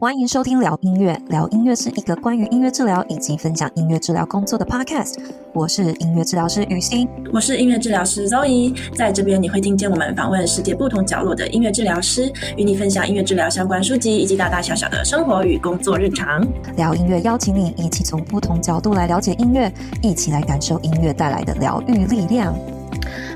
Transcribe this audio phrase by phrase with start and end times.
[0.00, 1.14] 欢迎收听聊音乐。
[1.28, 5.18] 聊音乐是一个关于音乐治疗以及分享音乐治疗工作的 podcast。
[5.52, 8.74] 我是音乐治疗师雨欣，我是音乐治疗师 Zoe。
[8.94, 16.48] 在这边你会听见我们访问世界不同角落的音乐治疗师，与你分享音乐治疗相关书籍以及大大小小的生活与工作日常。
[16.78, 19.70] 聊音乐邀请你一起从不同角度来了解音乐，
[20.00, 22.56] 一起来感受音乐带来的疗愈力量。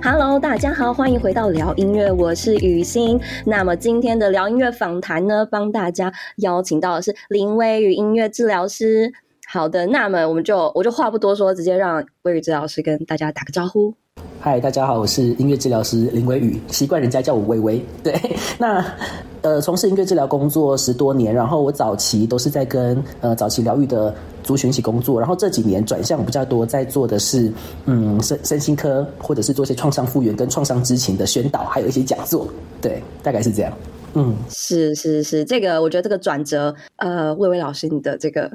[0.02, 3.18] Hello，大家好，欢迎回到聊音乐，我是雨欣。
[3.44, 9.12] 那么今天的聊音乐访谈呢，帮大家邀请到的是林威宇音乐治疗师。
[9.46, 13.94] 好的，那么我们就我就话不多说，直接让威宇治疗师跟大家打个招呼。
[14.40, 17.84] 嗨，大家好，我是音乐治疗师林威宇，习惯人家叫我微微。
[18.02, 18.14] 对，
[18.58, 18.84] 那
[19.40, 27.52] 呃，从事音乐治疗工作十多年，然后我早期都是在跟呃早期疗愈的族群一起工作，然后这几年转向比较多，在做的是
[27.86, 32.46] 嗯身身心科，或者是做一些创伤复原跟创伤知情的宣导，还有一些讲座。
[32.80, 33.72] 对，大概是这样。
[34.12, 38.50] 嗯，是是是，这个我觉得这个转折，呃，魏巍老师你的这个。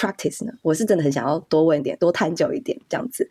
[0.00, 0.52] Practice 呢？
[0.62, 3.28] 我是真的很想要多问一点，多探究一点这样子。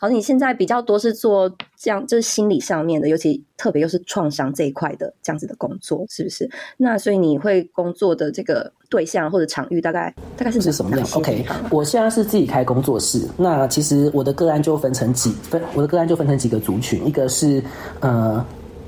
[0.00, 6.50] 好，你现在比较多是做这样，就是心理上面的，尤其特别又是创伤这一块的这样子的工作，是不是？
[6.76, 13.22] 那所以你会工作的这个对象或者场域大概大概是是什么样？OK，我现在是自己开工作室。
[13.36, 17.62] 那其实我的个案就分成几分，我的个案就分成几个族群，一个是
[18.00, 18.44] 呃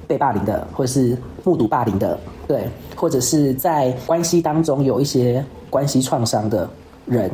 [0.08, 6.68] 被霸凌的，或者是目睹霸凌的，对，或者是在关系当中有一些关系创伤的。
[7.10, 7.30] 人，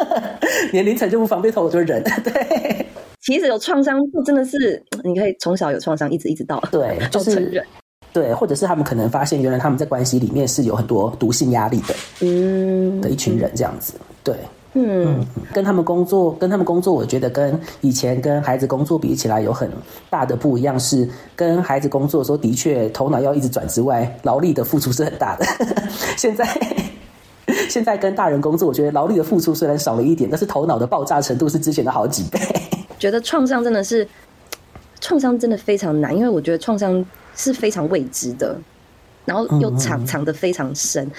[0.72, 2.02] 年龄层就不方便透露，就是人。
[2.24, 2.86] 对，
[3.20, 7.64] 其实有创伤，不真的是你可以从小有创伤，一直一直到对， 就是人。
[8.12, 13.94] 对，或者是他们可能发现，原来他们在关系里面是有很多毒性压力的，嗯，的一群人这样子。
[14.24, 14.34] 对，
[14.74, 19.70] 嗯，嗯，跟他们工作，跟他们工作，我觉得跟以前跟孩子工作比起来有很
[20.08, 25.46] 大的不一样，是跟孩子工作的时候，的确头脑要一直转之外，劳力的付出是很大的。
[26.16, 26.44] 现在。
[27.72, 32.38] 现在跟大人工作，我觉得劳力的付出虽然少了一点，但是头脑的爆炸程度是之前的好几倍。
[32.98, 34.06] 觉得创伤真的是，
[35.00, 37.04] 创伤真的非常难，因为我觉得创伤
[37.36, 38.58] 是非常未知的，
[39.24, 41.10] 然后又藏藏的非常深，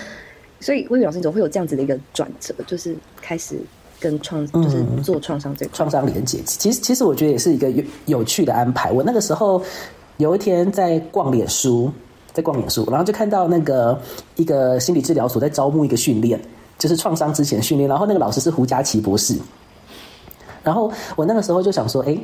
[0.60, 3.56] 所以魏宇老师你总会有这样子的一个转折，就是开始
[4.00, 6.40] 跟创，就是做创伤这个创伤连接。
[6.46, 8.92] 其实，其实我觉得也是一个有有趣的安排。
[8.92, 9.64] 我那个时候
[10.18, 11.92] 有一天在逛脸书。
[12.34, 14.00] 在逛脸书，然后就看到那个
[14.36, 16.40] 一个心理治疗所在招募一个训练，
[16.78, 17.90] 就是创伤之前训练。
[17.90, 19.36] 然后那个老师是胡佳琪博士。
[20.64, 22.16] 然后我那个时候就想说，哎，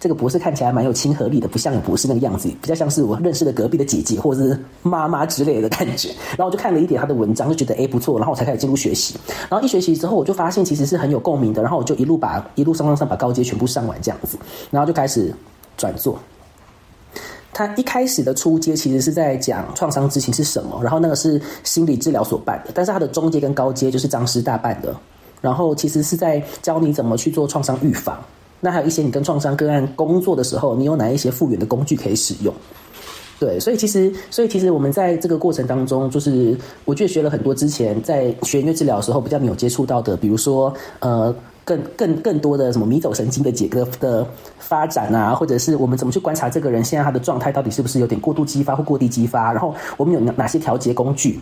[0.00, 6.08] 这个博士看起来蛮有亲和力的，不像有博士那个样子，比较像是我认识的隔壁的姐姐或者是妈妈之类的感觉。
[6.30, 9.14] 然后我就看了一点他的文章，就觉得哎不错，然后我才开始进入学习。
[9.48, 11.62] 然后一学习之后，我就发现其实是很有共鸣的。
[11.62, 14.36] 然后我就一路把一路上上上把高阶全部上完这样子，
[14.72, 15.32] 然后就开始
[15.76, 16.18] 转做。
[17.54, 24.94] 他一开始的初阶其实是在讲创伤知情是什么，然后那个是心理治疗所办的，但是他的中阶跟高阶就是张师大办的，
[25.40, 28.18] 然后其实是在教你怎么去做创伤预防。
[28.60, 32.52] 那还有一些你跟创伤个案工作的时候，你有哪一些复原的工具可以使用？
[33.38, 41.34] 对，所以其实，所以其实我们在这个过程当中，就是我觉得学了很多之前在学音乐治疗的时候比较没有接触到的，比如说呃。
[41.64, 44.26] 更更更多的什么迷走神经的解的的
[44.58, 49.52] 发展啊，或者是我们怎么去观察这个人现在他的状态到底是不是有点过度激发或过低激发？
[49.52, 51.40] 然后我们有哪些调节工具，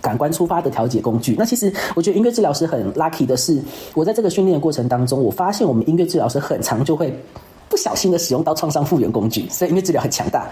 [0.00, 1.34] 感官出发的调节工具？
[1.38, 3.62] 那其实我觉得音乐治疗师很 lucky 的是，
[3.94, 7.14] 我在这个训练的过程当中，我发现我们音乐治疗师很常就会
[7.68, 10.48] 不小心的使用到创伤复原工具，所以音乐治疗很强大。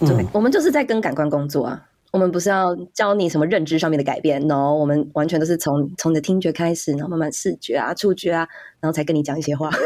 [0.00, 1.80] 嗯，我们就是在跟感官工作啊。
[2.10, 8.46] 我们不是要教你什么认知上面的改变，no，我们完全都是从从你的听觉开始，然后慢慢视觉啊、触觉啊，
[8.80, 9.70] 然后才跟你讲一些话。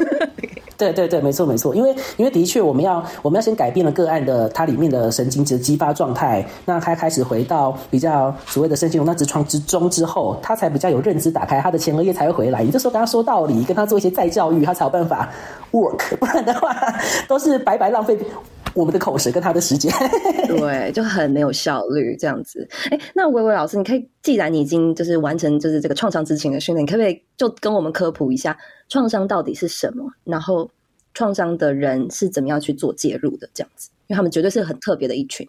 [0.76, 12.64] 对对对，没错没错，因为因为的确我们要我们要先改变了个案的它里面的神经质激发状态，那他开始回到比较所谓的身心容纳直窗之中之后，他才比较有认知打开，他的前额叶才会回来。
[12.64, 15.30] 你这时候跟他说道理，跟他做一些再教育，他才有办法
[15.70, 16.74] work，不然的话
[17.28, 18.18] 都是白白浪费。
[18.74, 19.92] 我们的口舌跟他的时间，
[20.48, 22.68] 对，就很没有效率这样子。
[22.90, 28.56] 哎，那威威老师，你可以，既然你已经就是完成就是这个创伤知情的训练，你可不可以就跟我们科普一下
[28.88, 30.04] 创伤到底是什么？
[30.24, 30.68] 然后
[31.14, 33.48] 创伤的人是怎么样去做介入的？
[33.54, 35.48] 这样子，因为他们绝对是很特别的一群。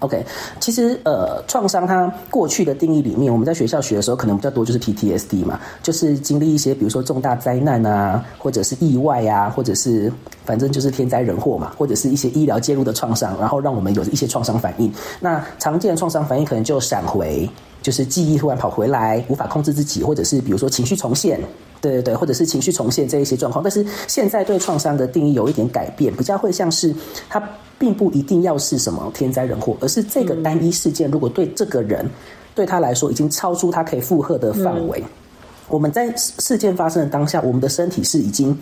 [0.00, 0.22] OK，
[0.60, 10.12] 其实呃，创伤它过去的定义里面，我们在学校学的时候可能比较多就是 PTSD 嘛，就是经历一些比如说重大灾难啊，或者是意外啊，或者是
[10.46, 14.90] 反正就是天灾人祸嘛，或者是一些医疗介入的创伤，然后让我们有一些创伤反应。
[15.20, 17.46] 那常见的创伤反应可能就闪回，
[17.82, 21.40] 就是记忆突然跑回来，无法控制自己，或者是比如说情绪重现，
[21.80, 23.62] 对对对，或者是情绪重现这一些状况。
[23.62, 26.94] 但是现在对创伤的定义有一点改变，比较会像是
[27.28, 27.42] 它。
[27.78, 32.08] 并不一定要是什么天灾人祸，而是这个单一事件，如果对这个人
[32.54, 34.98] 对他来说已经超出他可以负荷的范围。
[34.98, 35.10] 嗯、
[35.68, 38.58] 我们在事件发生的当下，我们的身体是已经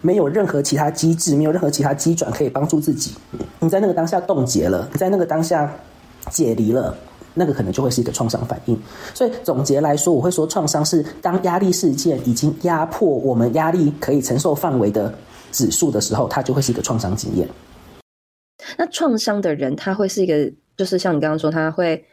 [0.00, 3.14] 没有任何其他机制，没有任何其他机转可以帮助自己。
[3.60, 5.74] 你在那个当下冻结了，你在那个当下
[6.30, 6.96] 解离了。
[7.32, 8.76] 那个可能就会是一个创伤反应，
[9.14, 15.14] 所以总结来说，我会说创伤是当压力事件已经压迫我们压力可以承受范围的
[15.52, 17.48] 指数的时候，它就会是一个创伤经验。
[18.76, 22.04] 那创伤的人，他会是一个，就是像你刚刚说，他会，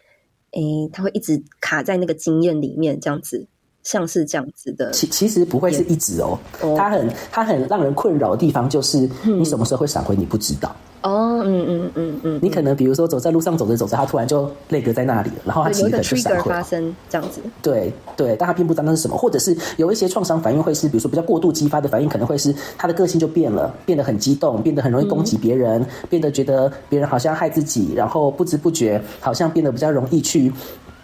[0.52, 3.48] 诶，他会一直卡在那个经验里面，这样子，
[3.88, 4.92] 像是这样子的。
[4.92, 6.38] 其其实不会是一直哦，
[6.78, 10.76] 它很它很让人困扰的地方就是，你什么时候会闪回，你不知道。
[11.04, 17.40] 哦，嗯嗯嗯嗯，你可能比如说走在路上走着走着，他突然就泪格在那里了，然后他其实可能就闪回发生这样子。
[17.62, 30.52] 对对，但他并不知道那是什么，或者是有一些创伤反应会是，比如说比较过度激发的反应，可能会是他的个性就变了，变得很激动，变得很容易攻击别人，嗯、变得觉得别人好像害自己，然后不知不觉好像变得比较容易去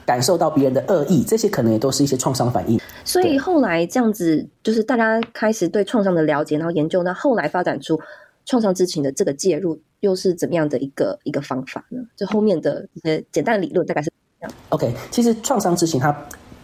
[0.05, 2.79] 感受到别人的恶意，这些可能也都是一些创伤反应。
[3.03, 8.00] 所以后来这样子，就是大家开始对创伤的了解，然后研究，那后来发展出。
[8.45, 12.01] 创伤知情的这个介入又是怎么样的一个一个方法呢？
[12.17, 14.53] 就后面的一些简单的理论大概是这样。
[14.67, 16.13] OK，其实创伤知情它。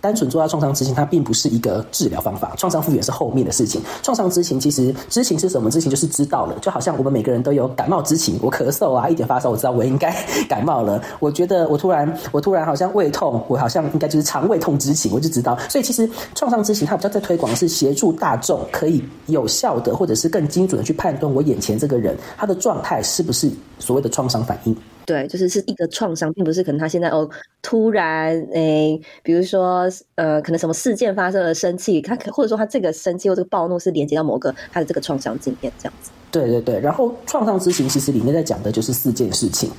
[0.02, 2.54] 单纯做到创伤知情，它并不是一个治疗方法。
[2.58, 3.82] 创伤复原是后面的事情。
[4.02, 5.70] 创伤知情其实知情是什么？
[5.70, 8.40] 知情就是知道了，就好像我们每个人都有感冒知情。
[8.42, 10.16] 我咳嗽啊，一点发烧，我知道我应该
[10.48, 11.02] 感冒了。
[11.20, 15.58] 我觉得我突然我突然好像胃痛，我好像应该就是肠胃痛知情，我就知道。
[15.70, 24.76] 所以其实创伤知情它比较在推广的是协助大众可以有效的或者是更精准的去判断我眼前这个人他的状态是不是所谓的创伤反应。
[25.10, 27.28] 对，就是是一个创伤，并不是可能他现在哦
[27.64, 36.12] 突然诶，比如说呃，可能什么事件发生了生气，他可或者说他这个生气或这个暴怒是连接到某个他的这个创伤经验这样子。
[36.30, 39.72] 对对对，然后创伤之情其实里面在讲的就是四件事情，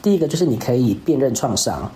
[0.00, 1.92] 第一个就是你可以辨认创伤，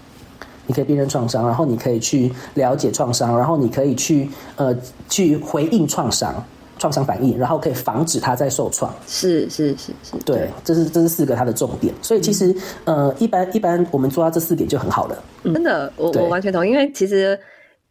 [0.66, 4.76] 你可以辨认创伤，然后你可以去了解创伤，然后你可以去呃
[5.08, 6.44] 去回应创伤。
[6.84, 8.94] 创伤反应，然后可以防止它再受创。
[9.06, 11.94] 是是是是，对，这是这是四个它的重点。
[12.02, 12.54] 所以其实，
[12.84, 15.24] 嗯、呃，一般一般我们做到这四点就很好了。
[15.44, 17.40] 真的，我我完全同意，因为其实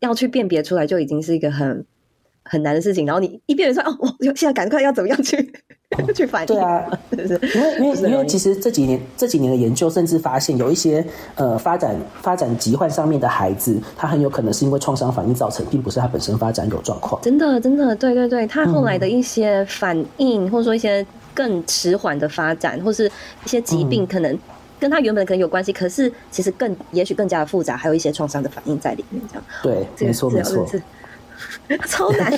[0.02, 1.84] 要去辨别出来就已经是一个很
[2.44, 3.04] 很难的事情。
[3.04, 5.38] 然后你一辨别出来，哦，我现在赶快要怎么样去？
[6.14, 7.40] 去反对啊， 因为
[7.80, 11.06] 因为因为其实这几年这几年的研究甚至发现，有一些
[11.36, 17.22] 呃发展发展疾患上面的孩子，他很有可能是因为创伤反应造成，并不是他本身发展有状况。
[17.22, 23.06] 真的真的，对对对，他后来的一些反应，嗯、或者说一些更迟缓的发展，或是
[23.46, 24.38] 一些疾病，可能
[24.80, 29.22] 跟他原本可能有关系，嗯、可是其实更也许更加的复杂，还有一些创伤的反应在里面。
[29.30, 29.44] 这样。
[29.62, 30.66] 对，这个、没错没错，
[31.88, 32.32] 超难。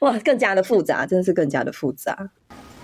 [0.00, 2.28] 哇，更加的复杂，真的是更加的复杂。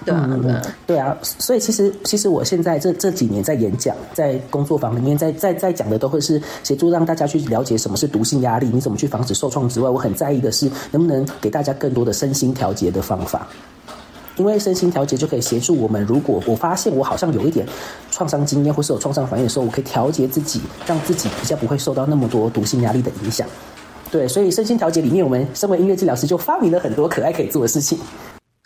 [0.08, 13.46] 对啊，对啊，对啊，所以其实其实我现在这这几年在演讲，在工作坊里面，在在在讲的都会是协助让大家去了解什么是毒性压力，你怎么去防止受创之外，我很在意的是能不能给大家更多的身心调节的方法，
[14.36, 16.02] 因为身心调节就可以协助我们。
[16.04, 17.66] 如果我发现我好像有一点
[18.10, 23.46] 创伤经验或是有创伤反应的时候，我可以调节自己，让自己比较不会受到那么多毒性压力的影响。
[24.10, 27.98] 对，所以身心调节里面，我们身为音乐治疗师就发明了很多可爱可以做的事情。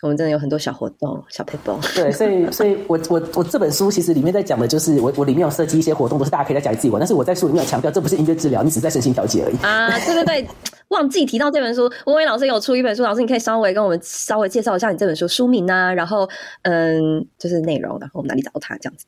[0.03, 1.71] 我们真的有很多小活动、小撇步。
[1.95, 6.99] 对，所以， 所以我我我这本书其实里面在讲的就是我我里面有设计一些活动，都是大家可以在家里自己玩。
[6.99, 9.55] 但是我在书里面有强调，这不是音乐治疗，你只是在身心调节而已。
[9.63, 10.47] 啊，对对对，
[10.89, 16.29] 忘记提到这本书，薇薇老师有出一本书，老师你可以稍微跟我们稍微介绍一下你这本书书名啊，然后
[16.63, 19.05] 嗯，就是内容，然后我们哪里找到它这样子。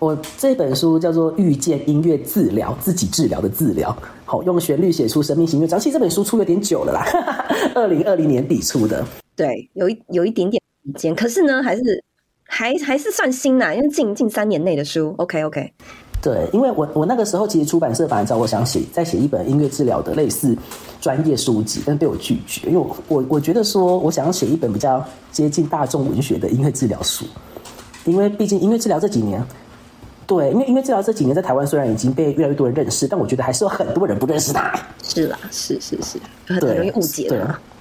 [0.00, 5.78] 我这本书叫做《遇见音乐治疗》，自己治疗的治疗，好，用旋律写出生命型乐章。
[5.78, 7.06] 其实这本书出有点久了啦，
[7.74, 9.02] 二零二零年底出的。
[9.36, 12.04] 对，有一有一点点时间，可是呢，还是
[12.44, 15.14] 还还是算新呐，因为近近三年内的书。
[15.18, 15.72] OK OK，
[16.22, 20.56] 对，因为我我那个时候其实出版社反而找我想写再写一本音乐治疗的类似
[21.00, 27.24] 专业书籍，但是被我拒绝，因为我我我觉得说我想要写一本比较接近大众文学的音乐治疗书，
[28.04, 29.44] 因为毕竟音乐治疗这几年，
[30.26, 34.72] 对，因为音乐治疗这几年在台湾虽然已经被越来越多人认识，但我觉得还是有很多人不认识它。
[35.02, 37.36] 是啦，是是是，很容易误解了。
[37.36, 37.73] 对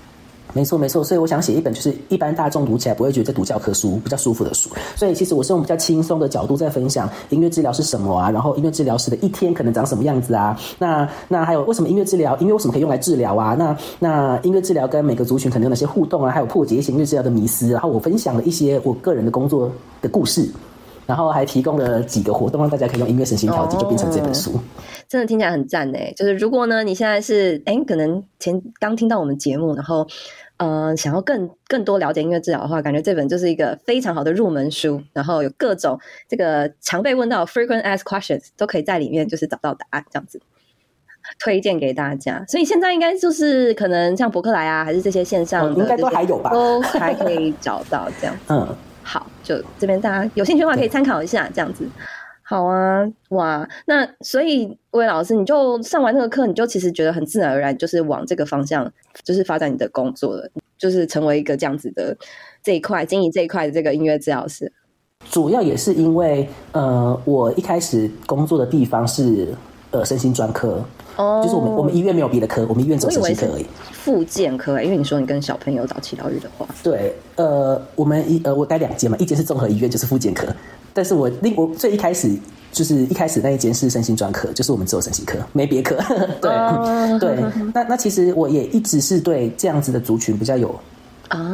[0.54, 4.70] 没错，没错，所以我想写一本就是一般大众读起来不会觉得在读教科书，比较舒服的书。
[4.96, 10.58] 所以其实我是用比较轻松的角度在分享音乐治疗是什么啊，然后音乐治疗师的一天可能长什么样子啊？
[10.78, 13.56] 那那还有为什么音乐治疗，音乐为什么可以用来治疗啊？
[13.58, 16.32] 那那音乐治疗跟每个族群可能有哪些互动啊？
[16.32, 17.70] 还有破解一些音乐治疗的迷思。
[17.70, 20.48] 然后我分享了一些我个人的工作的故事，
[21.08, 24.52] 然后还提供了几个活动，让大家可以用音乐身心调节，就变成这本书。
[25.14, 26.12] 真的听起来很赞诶！
[26.18, 30.08] 就是如果呢，你现在是诶可能前刚听到我们节目，然后。
[30.58, 35.02] 呃，想要更更多了解音乐治疗的话，感觉这本就是一个非常好的入门书。
[35.12, 40.40] 然后有各种这个常被问到 frequent asked questions 都可以在里面就是找到答案，这样子。
[41.40, 42.46] 推荐给大家。
[42.48, 48.38] 所以现在应该就是可能像博客来啊，还是这些线上的，应该都还有吧，都还可以找到这样。
[48.48, 51.86] 嗯，好，就这边大家有兴趣的话可以参考一下这样子。
[52.46, 58.92] 好啊，哇，那所以魏老师，你就上完那个课，你就其实觉得很自然而然，就是往这个方向，
[59.24, 60.48] 就是发展你的工作了，
[60.78, 62.16] 就是成为一个这样子的
[62.62, 64.72] 这一块经营这一块的这个音乐治疗师。
[65.32, 69.56] 主要也是因为，呃，我一开始工作的地方是
[69.92, 70.84] 呃身心专科，
[71.16, 73.66] 哦，就是我们我们医院没有别的科，我们医院只有身心科而已。
[73.94, 80.54] 复健科，因为你说你跟小朋友早期疗愈的话，对，呃，我们一呃我待两间嘛，一间是综合医院，就是复健科。
[80.94, 82.30] 但是我另我最一开始
[82.72, 85.96] 就是一开始那一间是身心专科，就是我们只有身心科，没别科。
[86.42, 87.20] 对、oh.
[87.22, 87.38] 对，
[87.74, 90.74] 那那其实我也一直是对这样子的族群比较有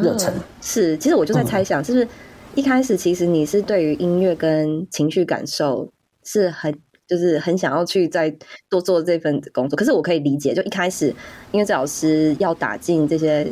[0.02, 0.34] 热忱。
[0.34, 0.44] Oh.
[0.62, 2.08] 是，其实我就在猜想，就、嗯、是
[2.56, 5.90] 一开始其实你是对于音乐跟情绪感受
[6.24, 6.74] 是很
[7.08, 8.34] 就是很想要去再
[8.70, 9.78] 多做这份工作。
[9.78, 11.08] 可是我可以理解，就一开始
[11.52, 13.48] 音乐治疗师要打进这些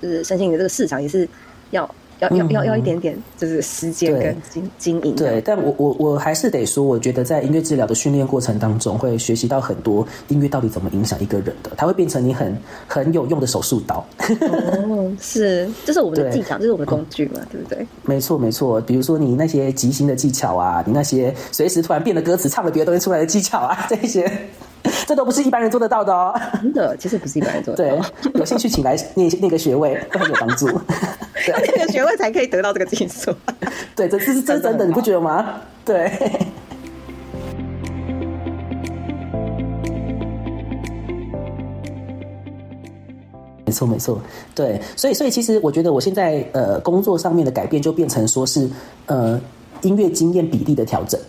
[0.00, 1.28] 就是身心的这个市场，也是
[1.70, 1.88] 要。
[2.20, 5.14] 要要要要一点点，就是时间跟经经营。
[5.14, 14.04] 对，但我我我还是得说，我觉得在音乐治疗的训练过程当中，会学习到很多音乐到底怎么影响一个人的，它会变成你很很有用的手术刀。
[14.88, 17.86] 哦， 是，这是我们的技巧，这是我们的工具嘛，对不对？
[18.02, 24.30] 没错没错，比如说你那些即兴的技巧啊，你那些随时突然变了歌词，唱了别的东西出来的技巧啊，这些。
[25.06, 28.04] 这都不是一般人做得到的哦，真的，其实不是一般人做得到。
[28.22, 30.66] 对，有兴趣请来那那个学位都很有帮助，
[31.46, 33.34] 对，那个学位才可以得到这个技术。
[33.96, 35.60] 对，这这是真真的，你不觉得吗？
[35.84, 36.10] 对。
[43.66, 44.20] 没错，没错，
[44.52, 48.68] 对，所以，所以其实我觉得我现在呃工作上面的改变就变成说是
[49.06, 49.40] 呃
[49.82, 51.20] 音乐经验比例的调整。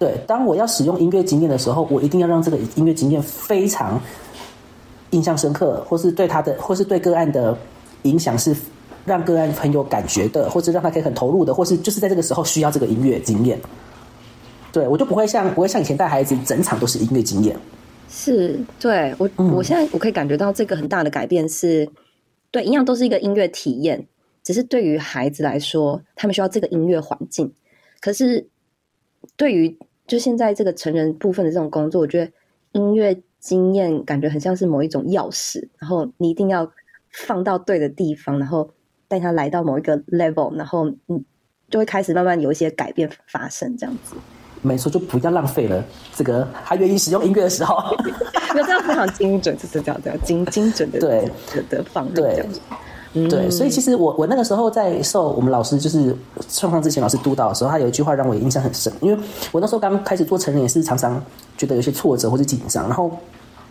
[0.00, 4.00] 对，当我要使用音乐经验的时候，我一定要让这个音乐经验非常
[5.10, 7.54] 印象深刻，或是对他的，或是对个案的
[8.04, 8.56] 影响是
[9.04, 13.60] 让个案很有感觉的，或是让他可以很投入的，或是就是在这个时候需要这个音乐经验。
[14.72, 17.54] 对，我就不会像不会像以前带孩子，整场都是音乐经验。
[18.08, 21.86] 是，对，我，我现在我可以感觉到这个很大的改变是，
[22.50, 24.06] 对，一样都是一个音乐体验，
[24.42, 27.52] 只是对于孩子来说，他们需要这个音乐环境，
[28.00, 28.48] 可是
[29.36, 29.78] 对于
[30.10, 32.32] 就现在这个成人部分的这种工作，我觉得
[32.72, 36.68] 音乐经验感觉很像是某一种钥匙，然后你一定要
[37.12, 38.68] 放到对的地方，然后
[39.06, 41.24] 带他来到某一个 level，然后嗯，
[41.68, 44.16] 就会开始慢慢有一些改变发生，这样子。
[44.62, 45.84] 没错，就不要浪费了
[46.16, 47.76] 这个还愿意使用音乐的时候，
[48.52, 51.30] 那这样非常精准，就是这样这样精精准的对。
[51.70, 52.26] 的放入
[53.12, 53.28] 对。
[53.28, 56.14] 对，所以其实我我那个时候在受我们老师就是
[56.48, 61.22] 创创之前老师督导的时候，他有一句话让我印象很深，因为我那时候刚开始做成人也是常常
[61.56, 63.10] 觉得有些挫折或者紧张，然后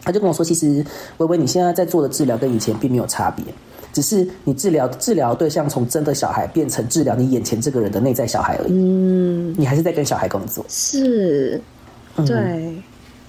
[0.04, 0.86] 他就跟我说，其实
[1.18, 3.46] 微微你现在在做的治疗跟以前并没有差别，
[3.94, 11.62] 只是你治疗治疗对象从真的小孩变成治疗你眼前这个人的内在小孩而已，嗯，你还是在跟小孩工作，是，
[12.26, 12.84] 对，嗯、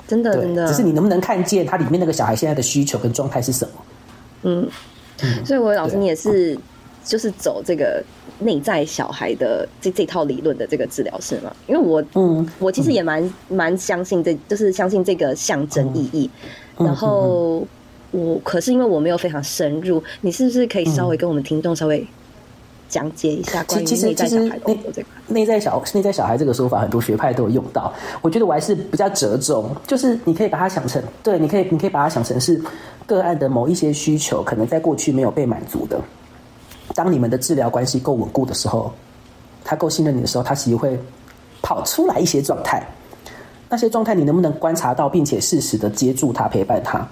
[0.09, 3.73] 真的真的，只是你能不能看见他里面那个小孩现在的需求跟状态是什么，
[4.43, 4.69] 嗯。
[5.45, 6.59] 所以，我老师，你也是，
[7.05, 8.03] 就是走这个
[8.39, 11.55] 内在小孩的这这套理论的这个治疗师嘛？
[11.67, 16.31] 因为我，嗯，我其实也蛮蛮相信这，就是相信这个象征意义。
[16.79, 17.67] 然后，
[18.11, 22.07] 我可是因为我没有非常深入，你是不是可以稍微跟我们听众稍微
[22.89, 27.93] 讲解一下关于内在小孩的这个内在小内在小孩这个说法，很多学派都有用到。
[28.23, 32.61] 我觉得我还是比较折中，就是你可以把它想成，对，你可以你可以把它想成是。
[33.11, 36.01] 个案的某一些需求，可能在过去没有被满足的。
[36.95, 38.93] 当你们的治疗关系够稳固的时候，
[39.65, 40.97] 他够信任你的时候，他其实会
[41.61, 42.81] 跑出来一些状态。
[43.69, 47.05] 那些状态，你能不能观察到，并且适时的接住他，陪伴他，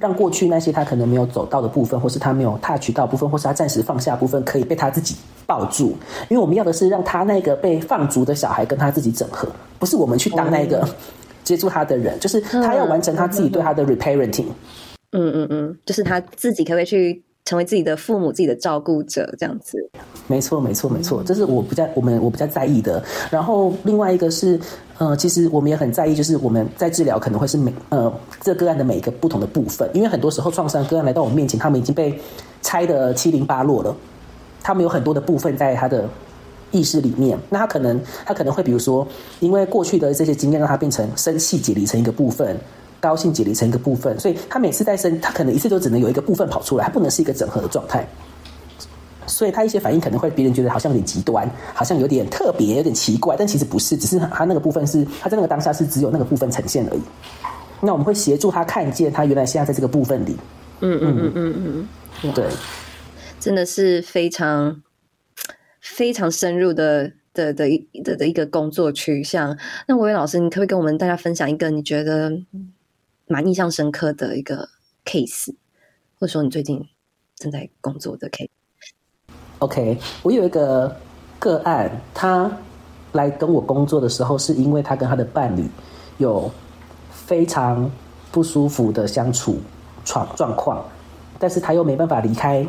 [0.00, 5.14] 让过去那些他可能没有走到的部分，或是他没有 touch 到部分，或是他暂时放下部分，可以被他自己
[5.46, 5.96] 抱住。
[6.28, 9.48] 因为我们要的是让他那个被放逐的小孩跟他自己整合，
[9.78, 10.88] 不是我们去当那个
[11.44, 14.46] 接住他的人，就是他要完成他自己对他的 reparenting。
[15.12, 19.76] 嗯嗯嗯，就是他自己可不可以去成为自己的父母、自己的照顾者这样子？
[20.26, 23.02] 没错，没错，没错，这是我比较我们我比较在意的。
[23.30, 24.58] 然后另外一个是，
[24.98, 32.18] 呃，其实我们也很在意，就是我们在治疗可能会是每呃这个个案的每一个不同的部分，因为很多时候创伤个案来到我们面前，他们已经被
[32.62, 33.94] 拆得七零八落了，
[34.62, 36.08] 他们有很多的部分在他的
[36.70, 37.36] 意识里面。
[37.50, 39.06] 那他可能他可能会比如说，
[39.40, 42.56] 因为过去的这些经验让他变成生气解离成一个部分。
[43.02, 48.06] 高兴解离成一个部分，所以他每次再生，他可能一次都只能有一个部分跑出来，他不能是一个整合的状态。
[49.26, 57.00] 所以他一些反应可能会别人觉得好像有点极端，好像有点特别，有点奇怪，但其实不是，只是他那个部分是他在那个当下是只有那个部分呈现而已。
[57.80, 60.36] 那我们会协助他看见他原来现在在这个部分里。
[60.80, 61.88] 嗯嗯嗯嗯
[62.22, 62.46] 嗯，对，
[63.40, 64.82] 真的是非常
[65.80, 69.56] 非常深入的的的一的的一个工作趋向。
[69.86, 72.32] 那维维老师，你可不可以跟我们大家分享一个你觉得
[73.32, 74.68] 蛮印象深刻的一个
[75.06, 75.54] case，
[76.18, 76.86] 或者说你最近
[77.36, 80.94] 正在工作的 case？OK，我有一个
[81.38, 82.54] 个案，他
[83.12, 85.66] 来跟我工作的时候，是因为他跟他的伴侣
[86.18, 86.50] 有
[87.10, 87.90] 非常
[88.30, 89.58] 不舒服的相处
[90.04, 90.84] 状状况，
[91.38, 92.66] 但是他又没办法离开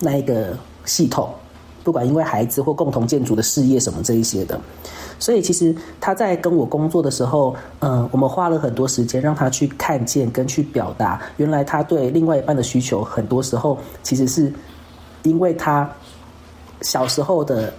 [0.00, 1.32] 那一个系统，
[1.82, 4.60] 不管因为孩子或共同建筑的事业什么这一些的。
[5.18, 14.52] 所以其实他在跟我工作的时候，嗯，我们花了很多时间让他去看见跟去表达，原来他对另外一半的需求，很多时候其实是
[15.22, 15.88] 因为他
[16.80, 17.72] 小时候的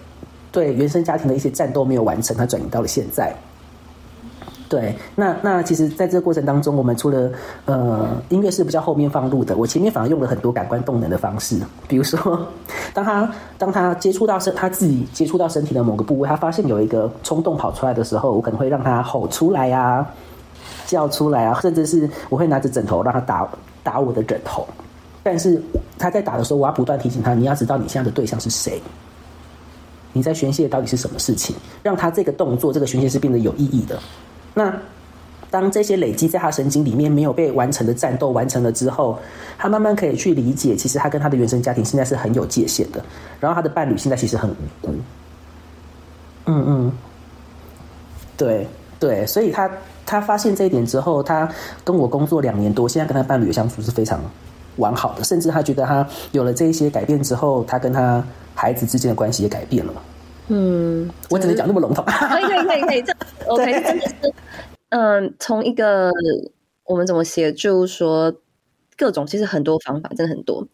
[0.51, 3.35] 对原生家庭的一些战斗没有完成，他转移到了现在。
[4.73, 7.29] 对，那那其实，在这个过程当中，我们除了
[7.65, 12.39] 呃音乐是比较后面放入的，我前面反而用了很多感官动能的方式，比如说，
[12.91, 20.03] 当他当他接触到身他自己接触到身体的某个部位，他发现有一个冲动跑出来的时候，我可能会让他吼出来啊，
[20.87, 23.47] 叫出来啊，甚至是我会拿着枕头让他打
[23.83, 24.65] 打我的枕头，
[25.21, 25.61] 但是
[25.99, 28.81] 他在打的时候，我要不断提醒他，你要知道你现在的对象是谁，
[30.13, 33.99] 你在宣泄到底是什么事情，让他这个动作这个宣泄是变得有意义的。
[34.53, 34.73] 那
[35.49, 39.19] 当这些累积在他神经里面没有被完成的战斗完成了之后，
[39.57, 43.03] 他慢慢可以去理解，其实他跟他的原生家庭现在是很有界限的，
[43.39, 44.93] 然后他的伴侣现在其实很无辜。
[46.45, 46.91] 嗯嗯，
[48.35, 48.67] 对
[48.99, 49.69] 对，所以他
[50.05, 51.47] 他发现这一点之后，他
[51.83, 54.19] 跟我工作两年多，现在跟他伴侣的相处是非常
[54.77, 58.23] 完好的，甚至他觉得他有了这一些改变之后，他跟他
[58.55, 59.93] 孩子之间的关系也改变了。
[60.49, 62.03] 嗯，我只能讲那么笼统。
[62.05, 63.13] 可以可以可以可以，这
[63.47, 64.33] OK，真的是，
[64.89, 66.11] 嗯，从一个
[66.83, 68.35] 我们怎么协助说
[68.97, 70.67] 各种，其实很多方法，真的很多。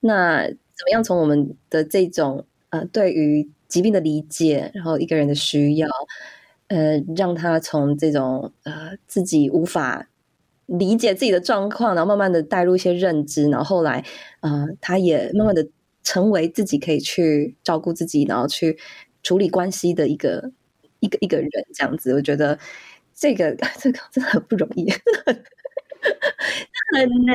[0.00, 5.86] 那怎么样从我们的这种呃对于疾病的理解，然后一个人的需要，
[6.68, 10.08] 呃，让他从这种呃自己无法
[10.64, 14.02] 理解自己的状况，然后慢慢的带入一些认知，然后后来
[14.40, 15.68] 呃他也慢慢的
[16.02, 18.78] 成为自己可以去照顾自己，然后去。
[19.22, 20.50] 处理关系的一个
[21.00, 22.58] 一个一个人这样子，我觉得
[23.14, 24.90] 这个 这个真的很不容易，
[26.96, 27.34] 很难。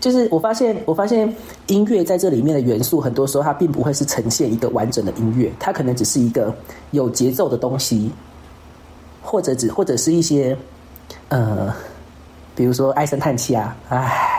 [0.00, 1.32] 就是我发现，我发现
[1.68, 6.54] 音乐在这里面的元素，很多时候它并不会是呈现一个完整的音乐，它可能只是一个
[6.90, 8.10] 有节奏的东西，
[9.22, 10.56] 或者只或者是一些
[11.28, 11.72] 呃，
[12.56, 14.31] 比如说唉声叹气啊，唉。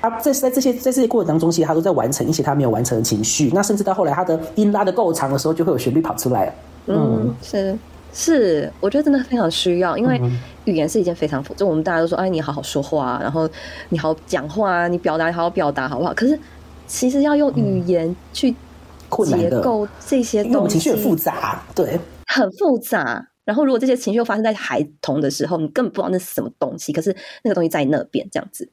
[0.00, 3.50] 他在在这些在这些过程当中，其实他都在完成一些他没有完成的情绪。
[3.52, 6.54] 那甚至到后来，他的音拉的够长的时候，就会有旋律跑出来。
[6.86, 7.78] 嗯，嗯是
[8.12, 10.20] 是，我觉得真的非常需要，因为
[10.64, 11.42] 语言是一件非常。
[11.56, 13.48] 就我们大家都说，哎，你好好说话，然后
[13.88, 16.14] 你好讲话，你表达好好表达，好不好？
[16.14, 16.38] 可是
[16.86, 18.54] 其实要用语言去
[19.24, 23.26] 结构这些东西，情绪很复杂，对，很复杂。
[23.44, 28.68] 然后如果这些情绪又发生在孩童的时候，你根本不知道那是什么东西，可是那个东西在那边这样子。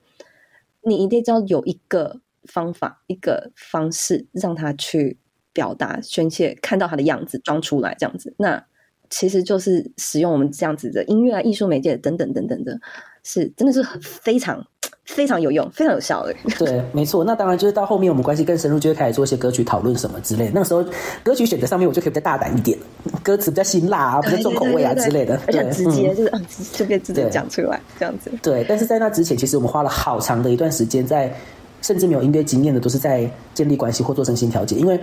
[0.85, 5.17] 你一定要有一个方法，一个方式让他去
[5.53, 8.33] 表达、宣泄，看到他的样子，装出来这样子。
[8.37, 8.65] 那
[9.09, 12.79] 其实就是使用我们这样子的音乐啊、艺术媒介等等等等的，
[13.23, 14.67] 是真的是很非常
[15.05, 16.33] 非常有用、非常有效的。
[16.57, 17.23] 对，没错。
[17.23, 20.51] 那当然就是到后面我们关系更深入，就会开始做一些歌曲讨论什么之类的。
[20.53, 20.83] 那个时候
[21.23, 22.77] 歌曲选择上面，我就可以比较大胆一点，
[23.21, 28.31] 歌词比较辛辣啊，比较重口味啊之类的，而且直接就是嗯，就可以直接讲出来这样子。
[28.41, 31.33] 对，但是在那之前，其实我们花了好长的一段时间，在
[31.81, 34.77] 甚至没有音乐经验的，都是在建立关系或做身心调节。
[34.77, 34.97] 因为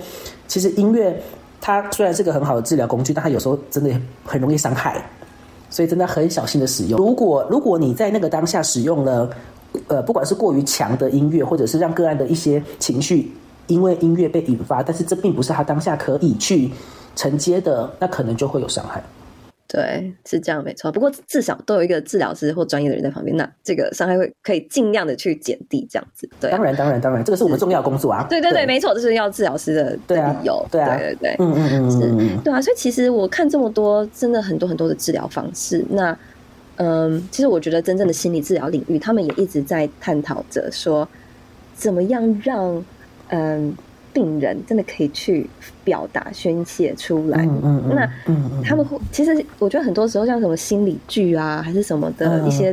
[0.48, 1.14] 其实音乐
[1.60, 5.04] 它虽然是个很好的治疗工具，但它有时候真的很容易伤害，
[5.68, 6.98] 所以真的很小心的使用。
[6.98, 9.28] 如果如果你在那个当下使用了，
[9.88, 13.30] 呃，不管是过于强的音乐，或者是让个案的一些情绪
[13.66, 16.70] 因为音乐被引发，但是这并不是他当下可以去
[17.14, 19.02] 承接的，那可能就会有伤害。
[19.68, 20.90] 对，是这样没错。
[20.90, 26.28] 不过至少都有一个治疗师或专业的人在旁边，那这个伤害会可以尽量的去减低，这样子。
[26.40, 28.26] 对，当然，当然，当然，这个是我们重要工作啊。
[28.28, 29.74] 对对对，对没错，这是要治疗师
[30.09, 30.66] 的理由。
[30.68, 32.61] 对啊，对对对，嗯嗯嗯，是，对啊。
[32.61, 36.18] 所以其实我看这么多，真的很多很多的治疗方式，那。
[36.82, 41.06] 嗯，其实我觉得真正的心理治疗领域，他们也一直在探讨着说，
[41.74, 42.82] 怎么样让
[43.28, 43.76] 嗯
[44.14, 45.48] 病人真的可以去
[45.84, 47.44] 表达、宣泄出来。
[47.44, 52.70] 嗯嗯，嗯那嗯他们会其实我觉得很多时候像什么心理剧啊，还是什么的一些、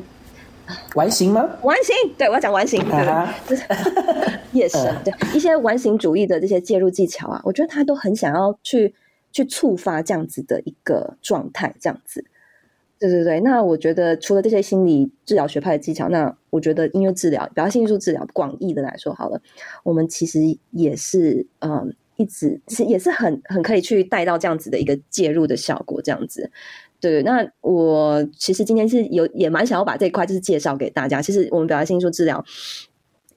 [0.67, 1.45] 嗯、完形吗？
[1.63, 3.67] 完形，对我要讲完形，啊、对，就是
[4.53, 8.95] 夜神对一些完形主义的这些介入技巧啊，我觉得他都很想要去
[9.33, 12.23] 去触发这样子的一个状态，这样子。
[12.99, 19.39] 对对对，那我觉得除了这些心理治疗学派的技巧，那我觉得音乐治疗，表现艺术治疗广义的来说好了，
[19.83, 20.39] 我们其实
[20.71, 26.49] 也是嗯，一直是也是很很可以去带到这样子的一个介入的效果，这样子。
[26.99, 31.21] 对，那我其实今天是有也蛮想要把这一块就是介绍给大家。
[31.21, 32.43] 其实我们表达性艺术治疗、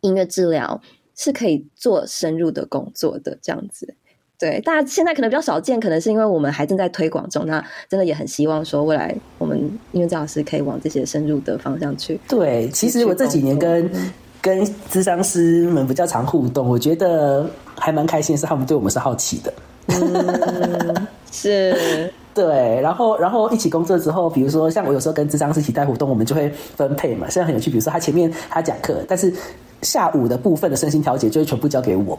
[0.01, 0.81] 音乐治疗
[1.15, 3.95] 是可以做深入的工作的，这样子。
[4.41, 7.47] 对，大家现在可能比较少见，可能是因为我们还正在推广中。
[7.47, 9.59] 那真的也很希望说，未来我们
[9.93, 12.19] 音乐治疗师可以往这些深入的方向去。
[12.27, 19.53] 对，其实我这几年跟、嗯、跟咨商师们比较常互动，我觉得还蛮开心，是他们对我们是好奇的。
[19.89, 22.11] 嗯、是。
[22.33, 27.69] 对，然后然后一起工作之后，比如说像我有时候跟咨商师一起带活动，我们就会分配嘛，现在很有趣。
[27.71, 29.35] 比如说他前面他讲课，但是
[29.83, 32.17] 下午的部分的身心调节就会全部交给我，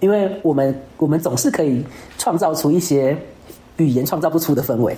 [0.00, 1.84] 因为我们我们总是可以
[2.16, 3.16] 创造出一些
[3.76, 4.96] 语言创造不出的氛围。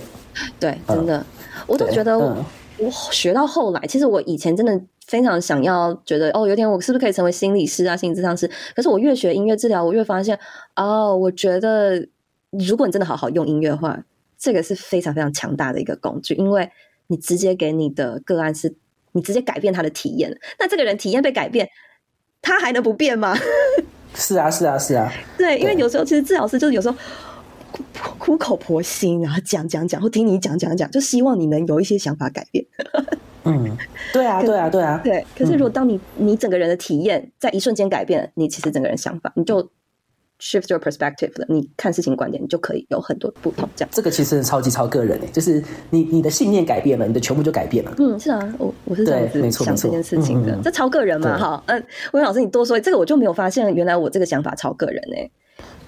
[0.59, 1.25] 对，真的，嗯、
[1.67, 2.45] 我都觉得我，嗯、
[2.77, 8.49] 我学到后来，其实我以前真的非常想要觉得哦，有点我是不是可以成为心理师啊，心理治疗师？
[8.75, 10.37] 可是我越学音乐治疗，我越发现
[10.75, 12.07] 哦，我觉得。
[12.51, 13.97] 如果你真的好好用音乐的话，
[14.37, 16.69] 这个是非常非常强大的一个工具，因为
[17.07, 18.75] 你直接给你的个案是，
[19.13, 20.37] 你直接改变他的体验。
[20.59, 21.69] 那这个人体验被改变，
[22.41, 23.33] 他还能不变吗？
[24.15, 25.11] 是啊，是啊，是啊。
[25.37, 26.97] 对，因为有时候其实治疗师就是有时候
[28.17, 32.65] 苦口婆心，然后讲讲讲，或听你讲讲讲，就希望你能有一些想法改变。
[33.43, 33.77] 嗯，
[34.13, 35.01] 对啊，对啊，对啊。
[35.03, 39.69] 对，可是如果当你你整个人的体验在一瞬间改变，你其实整个人想法你就。
[40.41, 43.69] Shift your perspective 了，你看事情观点，你就可以有很多不同。
[43.75, 47.93] 这样，这个其实超级超个人诶，就是你你的信念改变了，你的全部就改变了。
[47.99, 51.63] 嗯，是啊，我我是这样子想这件事情的，这超个人嘛，哈。
[51.67, 55.31] 嗯，魏老师，你多说这个，我就没有发现，原来我这个想法超个人诶。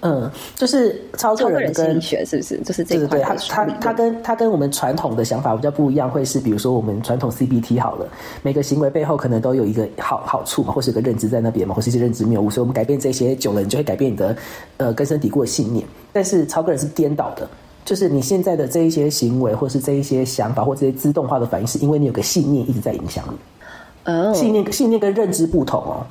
[0.00, 2.58] 嗯，就是超个人心理学是不是？
[2.58, 8.06] 就是这个对，他他他跟他跟我们传统的想法比较不一样，会是比如说我们传统 CBT 好了，
[8.42, 14.36] 每个行为背后可能都有一个好好处嘛，或是有个认知在那边嘛，或是一些认知谬误，所以我们改变这些久了，你就会改变你的
[14.76, 15.86] 呃根深蒂固的信念。
[16.12, 17.48] 但是超个人是颠倒的，
[17.84, 24.12] 就是你现在的这一些行为，或是这一些想法，或这些自动化的反应，是因为你有个信念一直在影响你。
[24.12, 26.06] 哦，信念信念跟认知不同哦。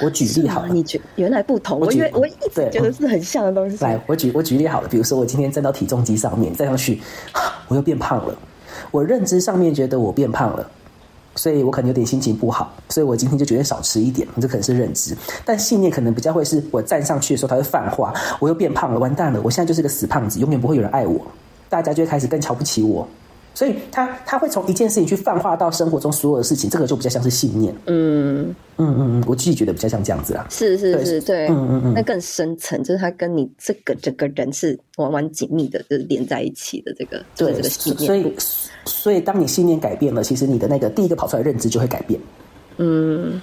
[0.00, 3.76] 我举例好了，你觉原来不同，我觉我一直觉得是很像的东西。
[3.84, 7.00] 来，我举我举例好了，比如说我今天站到体重机上面，站上去，
[7.68, 8.34] 我又变胖了。
[8.90, 10.70] 我认知上面觉得我变胖了，
[11.34, 14.26] 所以我可能有点心情不好，所以我今天就决定少吃一点。
[14.40, 21.20] 这可能是认知，但信念可能比较会是我站上去的时候，它会泛化，我又变胖了，完蛋了，我现在就是个死胖子，永远不会有人爱我，
[21.68, 23.06] 大家就会开始更瞧不起我。
[23.52, 27.74] 所以他他会从一件事情去泛化到生活中所有的事情，这个就比较像是信念。
[27.86, 30.46] 嗯嗯嗯嗯，我自己觉得比较像这样子啊。
[30.48, 37.22] 是是是，对，嗯嗯嗯，那更深层，就是他跟你这个整个人是完完紧密的，就是连在一起的这个。
[37.36, 38.06] 对，这个信念。
[38.06, 38.34] 所以
[38.86, 42.18] 所以当你信念改变了，其实你的那个第一个跑出来的认知就会改变。
[42.78, 43.42] 嗯，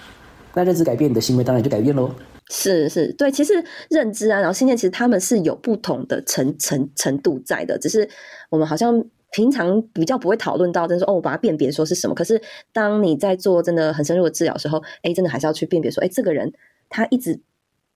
[0.53, 2.09] 那认知改变，你的行为当然就改变喽。
[2.49, 8.09] 是是，对，其实认知啊，然后信念，其实他们是有不同的程程程度在的，只是
[8.49, 9.03] 我们好像。
[9.31, 12.15] 平常比较不会讨论到，就是说哦，我把它辨别说是什么。
[12.15, 16.53] 可是当你在做真的很深入的治疗的时候，哎，真的还是要去辨别说，哎，这个人
[16.89, 17.39] 他一直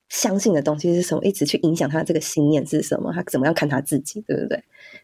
[0.10, 4.62] 相信的东西是什么，一直去影响他的这个信念是什么，他怎么样看他自己，对不对？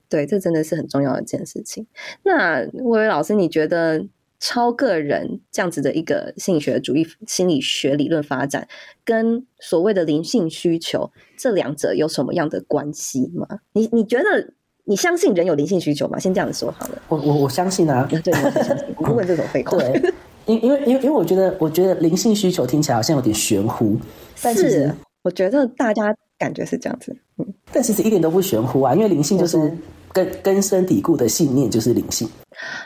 [0.09, 1.87] 对，这真的是很重要的一件事情。
[2.23, 4.05] 那薇薇老师，你觉得
[4.37, 8.67] 超个人这样子的一个心理学主义、心理学理论发展，
[9.05, 13.47] 跟所谓的灵性需求这两者有什么样的关系吗？
[13.71, 14.53] 你你觉得？
[14.89, 16.17] 你相信人有灵性需求吗？
[16.17, 17.01] 先这样子说好了。
[17.09, 18.07] 我我我相信啊。
[18.09, 18.87] 对，我相信。
[18.95, 19.77] 不问这种废话。
[19.77, 20.13] 对，
[20.45, 23.97] 因因为因为因为我觉得我觉得灵性需求听起来好像有点玄乎，
[24.41, 24.89] 但是
[25.23, 27.13] 我觉得大家感觉是这样子。
[27.37, 29.77] 嗯，但其实一点都不玄乎啊，因为灵性就是
[30.13, 32.25] 根根深蒂固的信念，就是灵性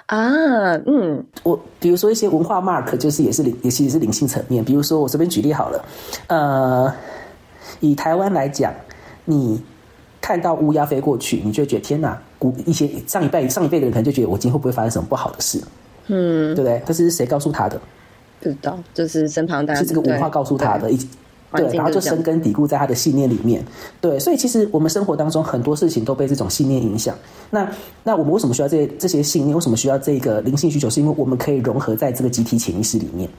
[0.08, 0.74] 啊。
[0.88, 4.66] 嗯，我比如说一些文化 mark，就是也是灵，也其实是灵性层面。
[4.66, 5.86] 比如说我随便举例好了，
[6.30, 6.92] 呃，
[7.80, 8.74] 以台湾来讲，
[9.24, 9.62] 你。
[10.22, 12.18] 看到乌鸦飞过去，你就会觉得天哪！
[12.38, 15.62] 古一些上一辈上一辈的人可能就觉得我今天会不会发生什么不好的事？
[16.08, 16.82] 嗯，对不对？
[16.86, 17.82] 但是谁告诉他的？
[18.40, 20.92] 不知道，就是身旁大家是这个文化告诉他的。
[20.92, 21.10] 一
[21.54, 23.62] 对，然后就深根蒂固在他的信念里面。
[24.00, 27.14] 对，所以其实我们生活当中很多事情都被这种信念影响。
[27.50, 27.70] 那
[28.04, 29.54] 那我们为什么需要这些这些信念？
[29.54, 30.90] 为什么需要这个灵性需求？
[30.90, 33.30] 是因为我们可以融合在这个集体潜意识里面。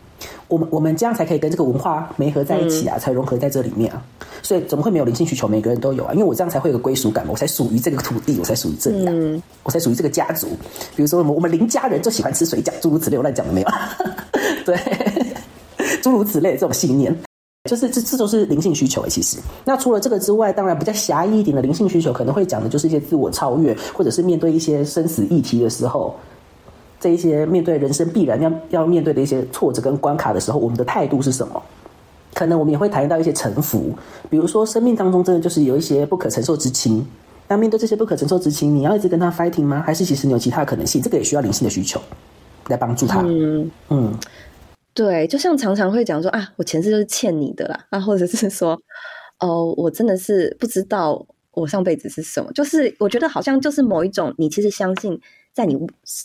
[0.46, 4.02] 我们我们这样才可以跟这个文化媒合在一起啊，嗯、才融合在这里面啊。
[4.42, 5.48] 所以怎么会没有灵性需求？
[5.48, 10.48] 每个人都有啊，因为我这样才会有个归属感，我才属于这个土地，我才属于这里啊，嗯、我才属于这个家族。
[10.96, 13.68] 比如说我们我们林家人就喜欢吃水饺，诸如此类，我乱讲了没有？
[14.66, 14.76] 对，
[16.02, 17.16] 诸如此类的这种信念。
[17.70, 19.08] 就是这这都是灵性需求诶。
[19.08, 26.12] 其实，那除了这个之外，当然比较狭义一点的灵性需求，可能会讲的就是一些自我超越，或者是面对一些生死议题的时候，
[26.98, 31.62] 这一些面对人生必然要要面对的一些挫折跟关卡的时候，我们的态度是什么？
[32.42, 33.96] 可能我们也会谈到一些臣服，
[34.28, 37.06] 比如说生命当中真的就是有一些不可承受之轻，
[37.46, 39.80] 那面对这些不可承受之轻，你要一直跟他 fighting 吗？
[39.86, 41.00] 还是其实你有其他的可能性？
[41.00, 42.00] 这个也需要灵性的需求
[42.66, 43.22] 来帮助他。
[43.22, 44.12] 嗯嗯。
[44.92, 48.76] 对，就像常常会讲说啊，我前世就是欠你的啦，啊，或者是说，
[49.38, 55.16] 哦，我真的是不知道我上辈子是什么，就是我觉得好像就是某一种，你其实相信
[55.54, 55.78] 在你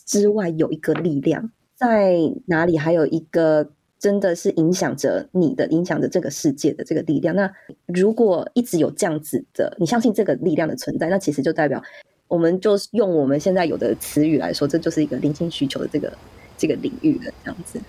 [0.08, 7.36] 之外有一个力量，在哪里还有一个真的是影响着你的、影响着这个世界的这个力量。
[7.36, 7.52] 那
[7.88, 11.82] 如果一直有这样子的，你相信这个力量的存在，那其实就代表
[12.28, 16.12] 我们就用我们现在有的词语来说，这就是一个灵性需求的这个
[16.58, 17.80] 这个领域的这样子。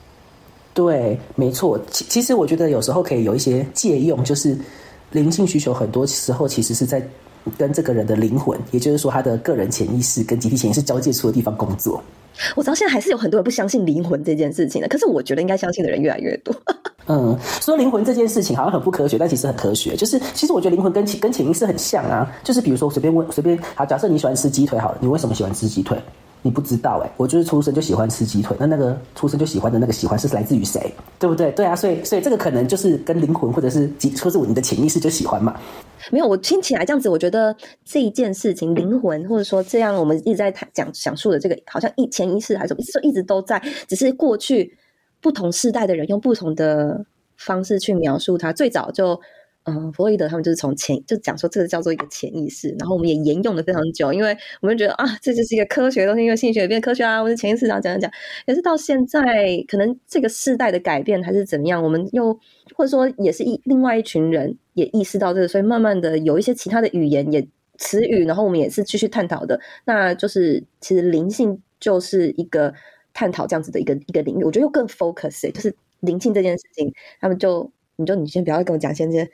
[0.74, 1.78] 对，没错。
[1.90, 4.56] 其其实我觉得有时候可以有一些借用，就是
[5.10, 7.06] 灵性需求，很多时候其实是在
[7.56, 12.02] 跟这个人的灵魂，也就是说他的个人潜意识跟集体潜意识交界处的地方工作。
[12.54, 16.54] 我知道现在还是有很多人不相信灵魂这件事情的，可是我觉得应该相信的人越来越多。
[17.06, 19.96] 嗯，说灵魂这件事情好像很不科学，但其实很科学。
[19.96, 22.30] 就是其实我觉得灵魂跟潜跟潜意识很像啊。
[22.44, 25.98] 就是比如说随便问随便好，假设你喜欢吃鸡腿好了，你为什么喜欢吃鸡腿？
[26.42, 28.56] 你不知道哎、我就是出生就喜欢吃鸡腿。
[28.60, 30.92] 那那个出生就喜欢的那个喜欢是来自于谁？
[31.18, 31.50] 对不对？
[31.52, 33.90] 对啊，所以所以这个可能就是跟灵魂或者是
[34.22, 35.58] 或者是你的潜意识就喜欢嘛。
[36.10, 44.76] 没有，我听起来这样子，我觉得这一件事情，灵魂或者说这样，我们一直在谈讲讲述的这个，好像一潜意识还是什么，一直说一直都在，只是过去
[45.20, 47.04] 不同世代的人用不同的
[47.36, 48.52] 方式去描述它。
[48.52, 49.20] 最早就。
[49.68, 58.10] 嗯，弗洛伊德他们就是从潜就讲说这个叫做一个潜意识，然后我们也沿用了非常久，因为我们觉得啊，这就是一个科学的东西，因为心理学也变科学啊，我是潜意识啊，讲讲讲。
[58.46, 59.22] 可是到现在，
[59.68, 62.32] 可能这个世代的改变还是怎么样，我们又
[62.74, 69.60] 或者说也是一另外一群人也意识到这个，所以慢慢的有一些其他的语言也词语，然后我们也是继续探讨的。
[69.84, 72.72] 那就是其实灵性就是一个
[73.12, 79.28] 探讨这样子的一个一个领域，我觉得又更 focus，欸，就是灵性这件事情，他们就你就你先不要跟我讲，先先。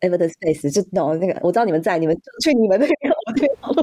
[0.00, 2.96] Evidence Space 就懂那个，我知道你们在，你们去你们那边。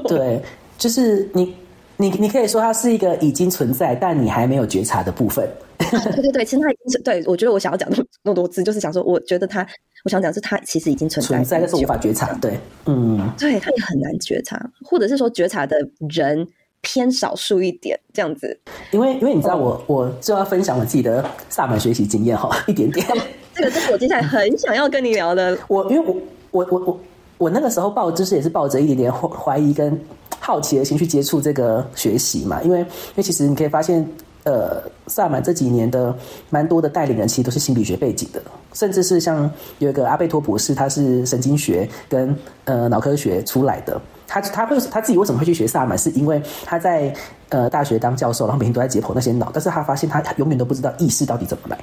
[0.08, 0.40] 对，
[0.76, 1.54] 就是你，
[1.96, 5.48] 你，你可以说它是一个已经存在，但你还没有觉察的部分。
[5.78, 9.66] 啊、对对对，其实它已经是对，我觉得我想要讲那么那么多字，就是想说，我觉得它，
[10.04, 12.34] 我想讲是它其实已经存在，存在但是无法觉察。
[12.34, 15.76] 对，嗯，对，它也很难觉察，或者是说觉察的
[16.10, 16.46] 人
[16.80, 18.58] 偏少数一点，这样子。
[18.90, 23.06] 因为因为你知道我，我我就要分享我自己的萨满学习经验哈， 一点点。
[23.54, 25.58] 这个是我接下来很想要跟你聊的。
[25.68, 26.16] 我因为我
[26.50, 27.00] 我我我
[27.38, 29.98] 我那个时候抱知识也是抱着一点点怀疑跟
[30.40, 32.86] 好奇的心去接触这个学习嘛，因为因
[33.16, 34.08] 为其实你可以发现，
[34.44, 36.16] 呃，萨满这几年的
[36.48, 38.40] 蛮多的带领人其实都是心理学背景的，
[38.72, 47.12] 甚至是像有一个阿贝托博士，他是神经学跟呃脑科学出来的，他他会他自己为什么会去学萨满，是因为他在
[47.48, 51.78] 呃大学当教授，然后每天都在解剖那些脑，但是他发现他永远都不知道意识到底怎么来。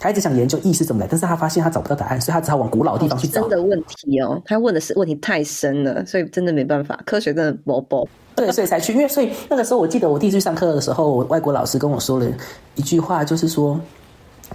[0.00, 3.40] 他一直想研究意识怎么来，但是他发现他找不到答案，所以他只好往古老的地方去找。
[3.40, 8.06] 真的问题哦，他问的是问题太深了，所以真的没办法，科学真的不不。
[8.34, 12.26] 对，所以才去，因为所以那个时候我记得我第一次去上课的时候，我外国老师跟我说了
[12.74, 13.80] 一句话，就是说，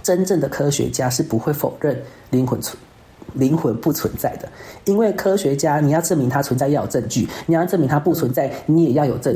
[0.02, 2.76] 真正的科学家是不会否认灵魂存。
[3.34, 4.48] 灵魂不存在的，
[4.84, 9.34] 因为科学家你要证明它存在要有证据，你要证明它不存在，你也要有证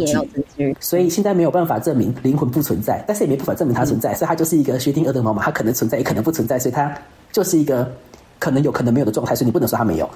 [0.57, 0.77] 据。
[0.81, 6.97] 所以现在没有办法证明灵魂不存在，但是也没办法证明它存在，所以它就是一个薛定谔的猫嘛，它可能存在，也可能不存在，所以它
[7.33, 7.91] 就是一个
[8.39, 10.09] 可能有可能没有的状态，所以你不能说它没有。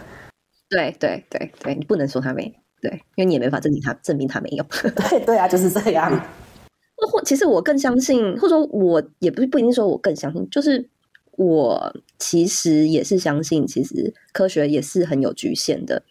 [0.69, 4.65] 对对对对，你不能说它没有，对，因为你也没法证明它证明它没有。
[5.09, 6.13] 对 对啊，就是这样。
[7.11, 10.89] 或其实我更相信，或者说我也不不一定说我更相信，就是。
[11.39, 16.03] 我其实也是相信，其实科学也是很有局限的。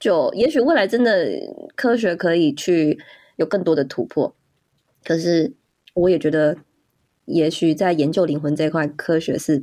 [0.00, 1.28] 就也许未来真的
[1.76, 2.98] 科学可以去
[3.36, 4.34] 有更多的突破，
[5.04, 5.52] 可是
[5.92, 6.56] 我也觉得，
[7.26, 9.62] 也许在研究灵魂这一块，科学是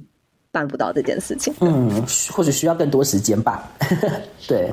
[0.52, 1.52] 办不到这件事情。
[1.62, 1.90] 嗯，
[2.32, 3.76] 或许需要更多时间吧。
[4.48, 4.72] 对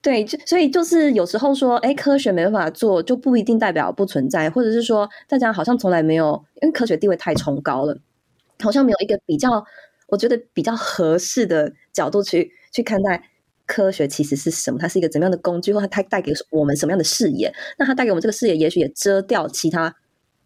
[0.00, 7.98] 对，就所以就是有时候说，哎，科学没办法做，就不一定代表不存在，或者是说大家好像从来没有，因为科学地位太崇高了。
[8.60, 9.64] 好像没有一个比较，
[10.08, 13.22] 我觉得比较合适的角度去去看待
[13.66, 14.78] 科学其实是什么？
[14.78, 17.52] 它是一个怎么样的工具，或它带给我们什么样的视野？
[17.78, 19.94] 那它带给我们这个视野，也许也遮掉其他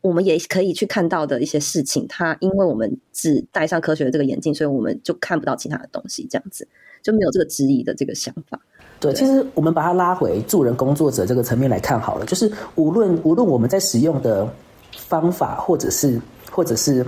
[0.01, 2.07] 我们也可以去看到的一些事情。
[2.09, 6.67] 它因为我们只戴上科学的这个眼镜，所以我们就看不到其他的东西，这样子
[7.03, 8.61] 就没有这个质疑的这个想法。
[9.01, 14.49] 对，其实我们把它拉回助人工作者这个层面来看好了，就是无论无论我们在使用的
[14.97, 17.05] 方法，或者是或者是。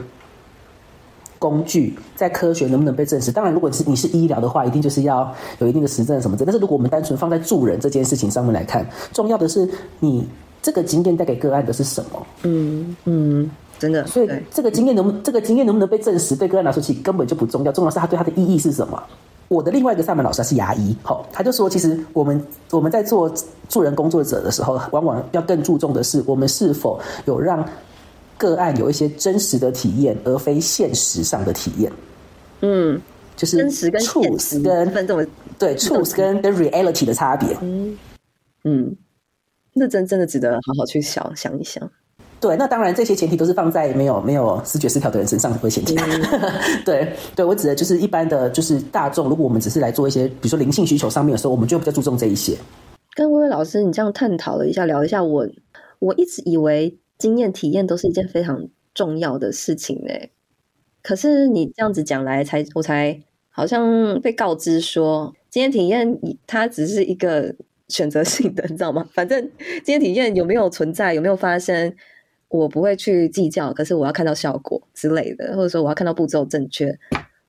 [1.41, 3.33] 工具在科学能不能被证实？
[3.33, 6.45] 当然，如果是你是医疗的话，一定就是要有一定的实证什么的。
[6.45, 10.29] 但是如果我们单纯放在助人这件事情上面来看，重要的是你
[10.63, 12.27] 这个经验带给个案的是什么？
[12.43, 14.07] 嗯嗯，真的。
[14.07, 19.03] 所以这个经验能不这个经验能不能被证实，对个案来说其实根本就不重要，重要是它对它的意义是什么。
[19.49, 23.29] 我的另外一个萨满老师他是牙医，好，他就说，其实我们我们在做
[23.69, 27.65] 助人工作者的时候，往往要更注重的是，我们是否有让
[28.41, 31.93] 个案有一些真实的体验，而非现实上的体验。
[32.63, 32.99] 嗯，
[33.37, 35.27] 就是真实跟 truth 跟分这么
[35.59, 37.55] 对 truth 跟跟 reality 的差别。
[37.61, 37.99] 嗯
[38.65, 38.97] 嗯，
[39.75, 41.91] 那真真的值得好好去想想一想。
[42.41, 45.95] 对，那当然，这些前提都是放在没有没有视觉失调的人身上为前提。
[45.97, 46.23] 嗯、
[46.87, 49.29] 对，对我指的就是一般的，就是大众。
[49.29, 52.57] 如果我们只是来做一些，比如说灵性需求上面的时候，我们就比较注重这一些。
[53.15, 55.47] 跟薇薇老师，你这样探讨了一下，聊一下我，
[55.99, 60.13] 我我一直以为经验体验都是一件非常重要的事情呢。
[61.03, 67.55] 可是你这样子讲来才，才我才好像被告知说，经验体验它只是一个
[67.89, 69.07] 选择性的，你知道吗？
[69.15, 69.49] 反正
[69.85, 71.95] 经验体验有没有存在，有没有发生？
[72.49, 76.93] 我不会去计较，可是我要看到效果之类的，或者说我要看到步骤正确。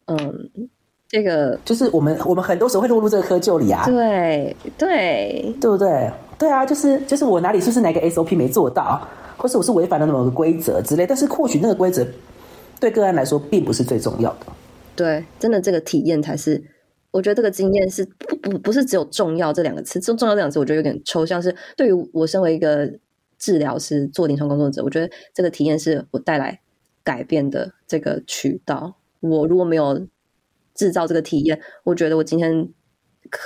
[0.05, 0.69] 嗯，
[1.07, 3.83] 这个就是我们我们很多时候会落入这个窠臼里啊。
[3.87, 6.11] 对对对不对？
[6.37, 9.07] 对啊，就是就是我哪里是不是哪个 SOP 没做到，
[9.41, 11.05] 或是我是违反了某个规则之类。
[11.05, 12.05] 但是或许那个规则
[12.79, 14.45] 对个案来说并不是最重要的。
[14.95, 16.63] 对，真的这个体验才是，
[17.11, 21.41] 我觉得这个经验是不不不是只有重要这两个词，重重要这两个词我觉得有点抽象。
[21.41, 22.91] 是对于我身为一个。
[23.41, 26.59] 治疗师做临床工作者，我觉得这个体验是我带来
[27.03, 28.93] 改变的这个渠道。
[29.19, 30.05] 我如果没有
[30.75, 32.69] 制造这个体验，我觉得我今天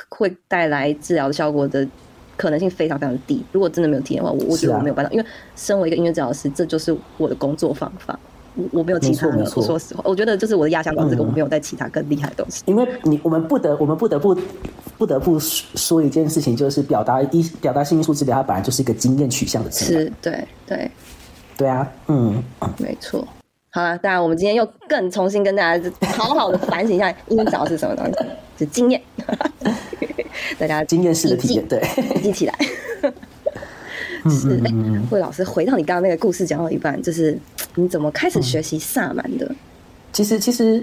[0.09, 1.87] 会带来治疗的效果的
[2.37, 3.43] 可能性非常非常低。
[3.51, 8.19] 如果真的没有体验的话，我我觉得我没有办法，啊、因为身为一个音乐治疗师，这就是我的工作方法。
[8.57, 12.63] 我我没有其他的，说实话，我觉得就是我的压箱宝，这个我没有带其他更厉害的东西。
[12.65, 14.33] 因为你我们不得，我们不得不
[14.97, 20.01] 不得不说一件事情，就是表达一表达性艺术治疗，它本来就是一个经验取向的治疗。
[20.03, 20.91] 是，对对
[21.57, 22.41] 对啊，嗯，
[22.77, 23.27] 没错。
[23.75, 28.13] 好了，当然我们今天又更重新跟大家好好的反省一下，阴招是什么东西？
[28.59, 29.01] 是经验。
[30.57, 31.81] 大家经验式的体验，对，
[32.23, 32.55] 记起来。
[34.29, 34.71] 是，哎，
[35.11, 37.37] 魏老师，回到你刚刚那个故事讲到一半，就是
[37.75, 39.53] 你怎么开始学习萨满的？
[40.13, 40.81] 其实，其实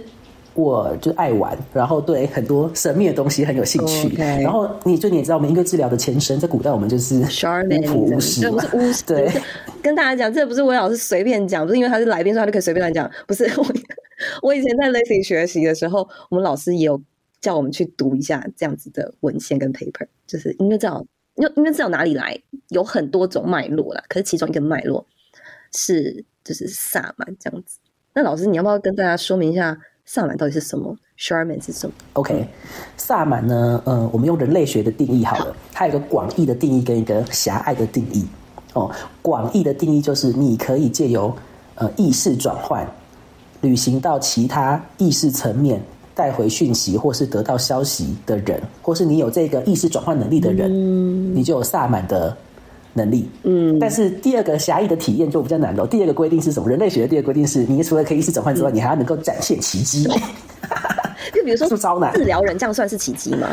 [0.55, 4.15] 我就爱玩，然后对很多神秘的东西很有兴趣。
[4.17, 8.63] 然后你就你也知道，我们音乐治疗的前身在古代，我们就是巫婆巫师嘛。
[8.75, 9.31] 巫师， 对，
[9.83, 13.11] 跟大家讲，这不是我老师随便讲，不是因为他是来宾，所以他就可以随便乱讲。
[13.27, 13.67] 不是我，
[14.43, 17.01] 我以前在 Lacy 学习的时候，我们老师也有
[17.41, 21.05] 叫我们去读一下这样子的文献跟 paper，就是音乐治疗。
[21.35, 22.39] 因为音乐知道哪里来，
[22.69, 25.07] 有很多种脉络啦，可是其中一个脉络
[25.75, 27.79] 是就是萨满这样子。
[28.15, 32.47] 那老师，你要不要跟大家说明一下萨满到底是什么？Shaman 是什么？OK，
[32.97, 33.83] 萨满呢？
[33.85, 38.27] 呃，我们用人类学的定义好了，好，它有一个广义的定义跟一个狭隘的定义。
[38.75, 41.35] 哦，广义的定义就是你可以借由
[41.77, 42.87] 呃意识转换，
[43.61, 45.83] 旅行到其他意识层面。
[46.15, 52.37] 带回讯息或是得到消息的人，或是你有这个意识转换能力的人，嗯、你就有萨满的
[52.93, 53.29] 能力。
[53.43, 55.87] 嗯，但是第二个狭义的体验就比较难了。
[55.87, 56.69] 第二个规定是什么？
[56.69, 60.07] 人类学的第二个规定是，你除了可以意识转换之外，嗯、你还要能够展现奇迹。
[61.33, 61.69] 就比如说，
[62.15, 63.49] 治疗人，这样算是奇迹吗？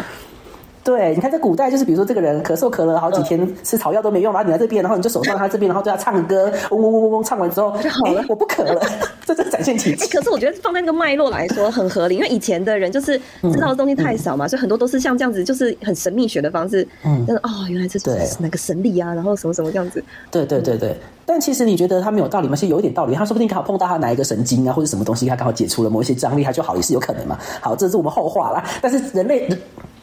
[0.89, 8.81] 对，你看在古代，就是比如说这个人咳嗽咳了好几天，吃草药都没用，然后你来这边，然后你就手上他这边，然后对他唱歌，嗡嗡嗡嗡嗡，唱完之后就好了，我不咳了，
[9.23, 10.07] 这就展现奇迹。
[10.07, 13.15] 可是我觉得放在那个脉络来说很合理，因为以前的人就是
[13.53, 20.03] 知道的东西太少嘛，所以很多都是像这样子，就是很神秘学的方式，嗯，但是哦，原来这是哪个神力啊，然后什么什么这样子。
[20.31, 22.55] 对对对对，但其实你觉得他没有道理吗？
[22.55, 27.37] 其实有一点道理，他说不定刚好碰到他哪一个神经啊，或者什么东西，他刚好解除了某一些张力，他就好，也是有可能嘛。
[27.61, 28.63] 好，这是我们后话啦。
[28.81, 29.47] 但是人类。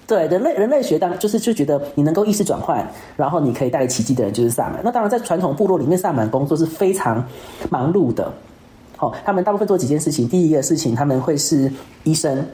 [0.07, 4.81] 对人类，人类学当就是就觉得你能够意识转换，然后你可以带来奇迹的人就是萨满。
[4.85, 7.25] 那当然，在传统部落里面，萨满工作是非常
[7.71, 8.33] 忙碌的。
[8.99, 10.29] 哦，他们大部分做几件事情。
[10.29, 11.71] 第一个事情，他们会是
[12.05, 12.47] 医生。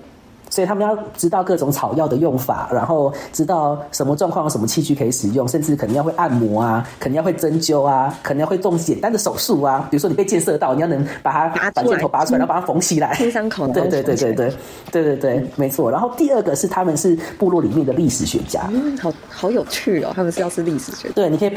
[0.52, 9.88] 所以他们要知道各种草药的用法，然后知道什么状况有什么器具可以使用，甚至可能要会按摩啊，可能要会针灸啊，可能要会动简单的手术啊。
[9.90, 13.66] 比如说你被箭射到，你要能把它把箭头拔出来，然后把它缝起来， 清伤口。
[13.68, 14.52] 对对对对对
[14.90, 15.90] 对对对，没错。
[15.90, 20.12] 然后第二个是他们是部落里面的历史学家，嗯，好好有趣哦。
[20.14, 21.52] 他们是要是历史学家，对，你可以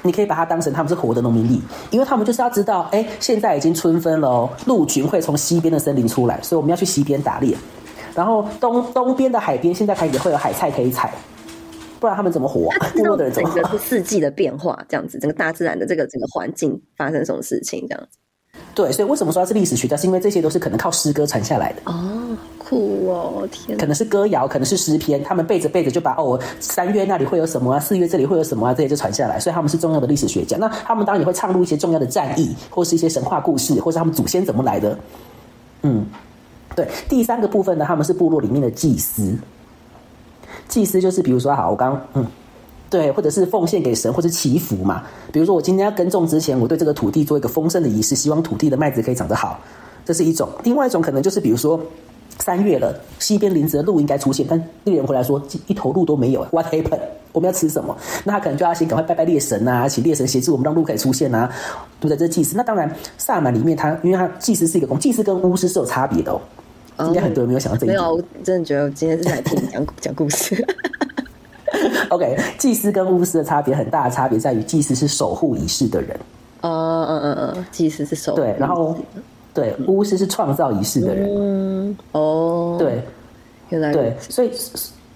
[0.00, 7.54] 你可以把它当成他们是活的农民历，因为他们就是要知道，哎，现在已经春分了哦，鹿群会从西边的森林出来，所以我们要去西边打猎。
[8.14, 11.12] 然后东东边的海边现在开始会有海菜可以采，
[11.98, 12.88] 不然他们怎么活啊？
[12.94, 13.54] 部落的人怎么活？
[13.54, 18.18] 整个是四季的变化，这样子，整个大自然的这个整个环境发生什么事情，这样子。
[18.74, 19.96] 对，所以为什么说它是历史学家？
[19.96, 21.82] 是因为这些都是可能靠诗歌传下来的。
[21.86, 23.78] 哦，酷哦，天！
[23.78, 30.58] 可能是歌谣，可能是诗篇，他们背着背着就把哦，三月那里会有什么啊，四月这里会有什么啊，这些就传下来，所以他们是重要的历史学家。
[30.58, 34.98] 那他们当然也会唱入一些重要的战役，或是一些神话故事，或是他们祖先怎么来的。
[35.82, 36.06] 嗯，
[36.74, 36.88] 对。
[37.08, 39.36] 第三个部分呢，他们是部落里面的祭司。
[40.68, 42.26] 祭司就是比如说，好，我刚嗯。
[42.88, 45.02] 对，或者是奉献给神，或者祈福嘛。
[45.32, 49.58] 比如说，我今天要耕种之前，我对这个土地做一个丰盛的仪式，希望土地的麦子可以长得好，
[50.04, 50.46] 这是一种。
[50.62, 51.80] 另外一种可能就是，比如说
[52.38, 57.00] 三月了，西边林子的鹿应该出现，但猎人回来说一头鹿都没有，What happened？
[57.32, 57.96] 我们要吃什么？
[58.24, 61.50] 那他可能就要先赶快拜拜猎神啊，请猎神协助我们，让鹿可以出现啊，
[61.98, 62.16] 对不对？
[62.18, 62.54] 这祭司。
[62.58, 66.38] 那当然，萨满里面他，因为他祭司是一个公，祭司跟巫师是有差别的哦。
[67.00, 67.98] 应该很多人没有想到这一点。
[67.98, 70.64] 没有，我真的觉得我今天是来听你讲讲故事。
[72.10, 76.16] OK，祭司跟巫师的差别很大的差别在于，祭司是守护仪式的人。
[76.60, 78.96] 嗯嗯嗯嗯，祭司是守护对，然后
[79.52, 81.28] 对巫师是创造仪式的人。
[81.34, 83.02] 嗯哦，对，
[83.70, 84.52] 原来对，所以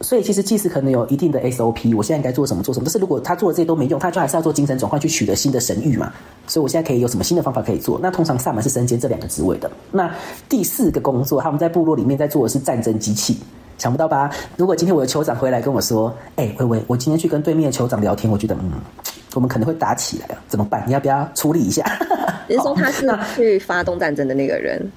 [0.02, 2.84] 所以其实祭司可能有一定的 SOP，我现在应该做什么做什么。
[2.84, 6.12] 但是如果他做的这些都没用，他就还是要做精神转换去取得新的神谕嘛。
[6.46, 7.98] 所以我现在可以有什么新的方法可以做？
[8.02, 9.70] 那通常萨满是身兼这两个职位的。
[9.90, 10.14] 那
[10.48, 13.38] 第四个工作，他们在部落里面在做的是战争机器。
[13.78, 14.30] 想不到吧？
[14.56, 18.72] 如果今天我的酋长回来跟我说：“哎、欸，喂喂，我今天去跟对面的酋长聊天，我觉得嗯，
[19.34, 20.82] 我们可能会打起来了，怎么办？
[20.86, 21.84] 你要不要处理一下？”
[22.48, 24.90] 你是说他是去发动战争的那个人？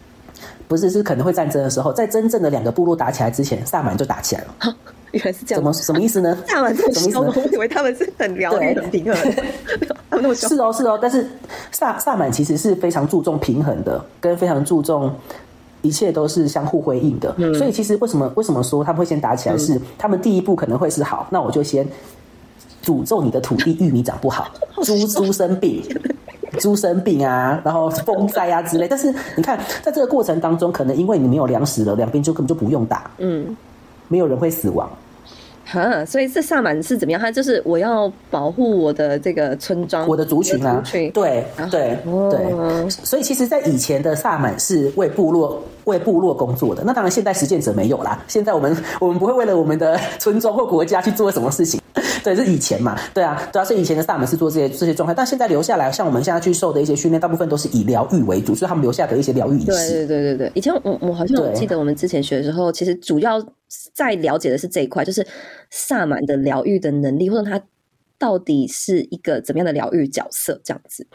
[0.70, 4.76] 不是，是可能会战争的时候，在真正的两个部落打起来之前，萨满就打起来了。
[5.11, 6.38] 原来是这样，怎么什么意思呢？
[6.47, 9.15] 萨满这么凶，我以为他们是很疗愈、很平衡。
[10.09, 10.47] 他们那么凶。
[10.47, 11.28] 是哦，是哦，但是
[11.72, 15.13] 萨萨满其实是非常注重平衡的，跟非常注重。
[15.82, 19.67] 一切都是相互辉映的，嗯、所以其实为什么为什么说他们会先打起来是？
[19.67, 21.88] 是、嗯、他们第一步可能会是好，那我就先
[22.84, 24.51] 诅咒你的土地玉米长不好，
[24.84, 25.82] 猪猪生病，
[26.60, 28.88] 猪生病啊，然后风灾啊之类。
[28.88, 33.56] 但是你看，在这个过程当中，可能因为你没有粮食了，两边就根本就不用打，嗯，
[34.08, 34.89] 没有人会死亡。
[35.72, 37.22] 哈，所以这萨满是怎么样？
[37.22, 42.89] 他就是我要保护我的这个村庄，我的族群啊，群对对、哦、对。
[42.89, 46.84] 所以其实，在以前的萨满是为部落为部落工作的。
[46.84, 48.20] 那当然，现代实践者没有啦。
[48.28, 51.80] 现在我们 我们不会为了我们的村庄或国家去做什么事情。
[52.24, 52.97] 对，是以前嘛。
[53.13, 53.65] 对啊，对啊。
[53.65, 59.67] 是以以前的萨满是做这些这些状态，但现在留下来，像我们现在去受的一些训练，大部分都是以疗愈为主，所以他们留下的一些疗愈仪式。
[59.67, 60.51] 对对对对对。
[60.55, 63.39] 以前我我好像我记得我们之前学的时候，其实主要。
[63.93, 65.26] 在了解的是这一块，就是
[65.70, 67.63] 萨满的疗愈的能力，或者他
[68.17, 71.07] 到底是一个怎么样的疗愈角色，这样子。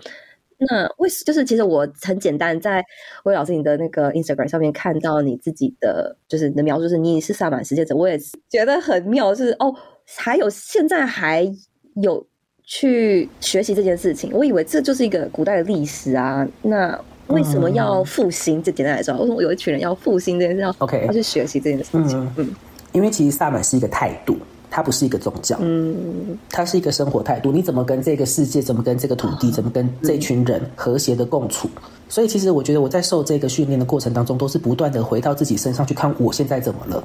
[0.56, 2.82] 那为就是其实我很简单，在
[3.24, 8.16] 魏老师你的那个 Instagram 上面看到你自己的，就是你的描述是你是萨满实践者，我也
[8.48, 9.74] 觉得很妙，就是哦，
[10.16, 11.52] 还有现在还
[11.96, 12.24] 有
[12.62, 17.04] 去学习这件事情，我以为这就是一个古代的历史啊，那。
[17.28, 18.62] 为什么要复兴？
[18.62, 20.62] 就简单来说，为什么有一群人要复兴这件事？
[20.62, 22.20] 要 OK，要去学习这件事情。
[22.20, 22.50] 嗯，嗯，
[22.92, 24.36] 因为其实萨满是一个态度，
[24.70, 25.56] 它不是一个宗教。
[25.60, 27.50] 嗯，它是一个生活态度。
[27.50, 31.68] 你怎么跟这个世界，怎么跟这个土地，怎么跟这群人和谐的共处？
[32.08, 37.02] 所以，其实我觉得我在受这个训练的过程当中，都是不断的回到自己身上去看我现在怎么了，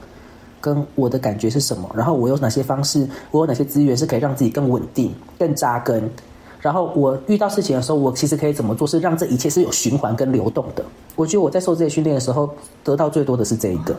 [0.59, 6.03] 跟我的感觉是什么，然后我有哪些方式，我有哪些资源是可以让自己更稳定、更扎根。
[6.61, 10.83] 然后我遇到事情的时候，我其实可以怎么做，是让这一切是有循环跟流动的。
[11.15, 12.49] 我觉得我在受这些训练的时候，
[12.83, 13.95] 得到最多的是这一个。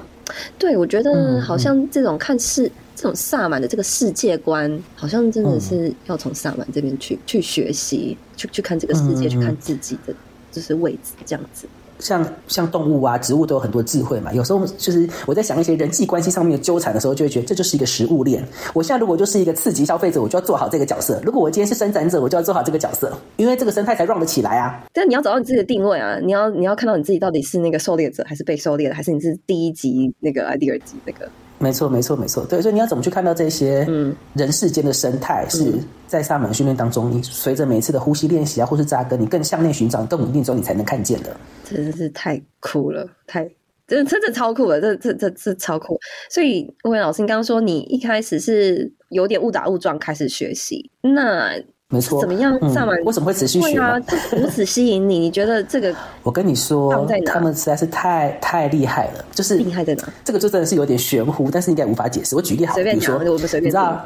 [0.58, 10.14] 对，我觉得好像这种看世、嗯、这种萨满的这个世界观，好像真的是要从萨满这边去去学习，去去看这个世界，嗯、去看自己的
[10.52, 11.66] 就是位置这样子。
[12.00, 14.32] 像像动物啊、植物都有很多智慧嘛。
[14.32, 18.42] 有时候就是我在想一些人际关系上面的纠缠的时候，就会觉得这就是一个食物链。
[18.74, 24.84] 我现在如果就是一个刺激消费者，我就要做好这个角色；如果我今天是生产者，我就要做好这个角色，因为这个生态才 run 得起来啊。
[24.92, 26.18] 但你要找到你自己的定位啊！
[26.22, 31.28] 你要你要看到你自己到底是那个狩猎者，还是被狩猎的，还是你是第一级那个，第二级那个。
[31.60, 32.44] 没错，没错，没错。
[32.46, 33.86] 对，所以你要怎么去看到这些
[34.32, 35.44] 人世间的生态？
[35.44, 35.74] 嗯、是
[36.06, 41.36] 在萨满训练当中，你随着每一次的呼吸练习啊，或是扎根，你更向内寻找、更稳定之后，你才能看见的。
[41.64, 43.44] 真的是太酷了，太
[43.86, 45.98] 真的真的超酷了，这这这这超酷。
[46.30, 51.52] 所以魏老师，你刚刚说你一开始是有点误打误撞开始学习，那。
[51.92, 52.56] 没错，怎么样？
[52.72, 53.80] 萨满、嗯、为什么会持续学？
[53.80, 53.96] 啊，
[54.30, 55.18] 如此吸引你？
[55.18, 55.92] 你觉得这个？
[56.22, 60.04] 我跟你说，他们实在是太太厉害了，就是厉害在哪？
[60.24, 62.36] 这个就真的是有点玄乎，但是应该无法解释。
[62.36, 64.00] 我举例好，比如说，我们随便你知道？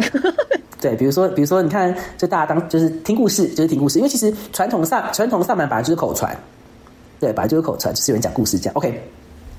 [0.81, 6.35] 对，比如说，比如说，你看，就大家当就是听故事，就是听故事，因为其实传统上传统上满本来就是口传，
[7.21, 8.75] 对，本来就是口传，就是有人讲故事这样。
[8.77, 8.99] OK，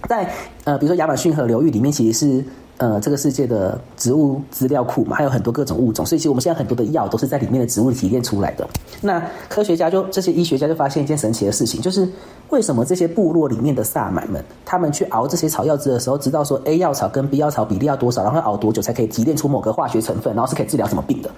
[0.10, 0.28] 在
[0.64, 2.44] 呃，比如说亚马逊河流域里面，其实是
[2.78, 8.68] 呃，这个世界的植物资料库嘛，还有很多各种物种，所以其实我们现在很多的药都是在里面的植物提炼出来的。
[9.00, 12.06] 那科学家就这些医学家就发现一件神奇的事情，就是
[12.50, 21.32] 为什么这些部落里面的萨满们，他们去熬这些草药汁的时候，知道说 A 药草跟 B 药草比例要多少，然后熬多久才可以提炼出某个化学成分，然后是可以治疗什么病的？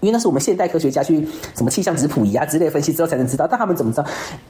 [0.00, 3.46] 因为那是我们现代科学家去什么气象质谱仪啊之类分析之后才能知道。
[3.48, 4.04] 但他们怎么知道？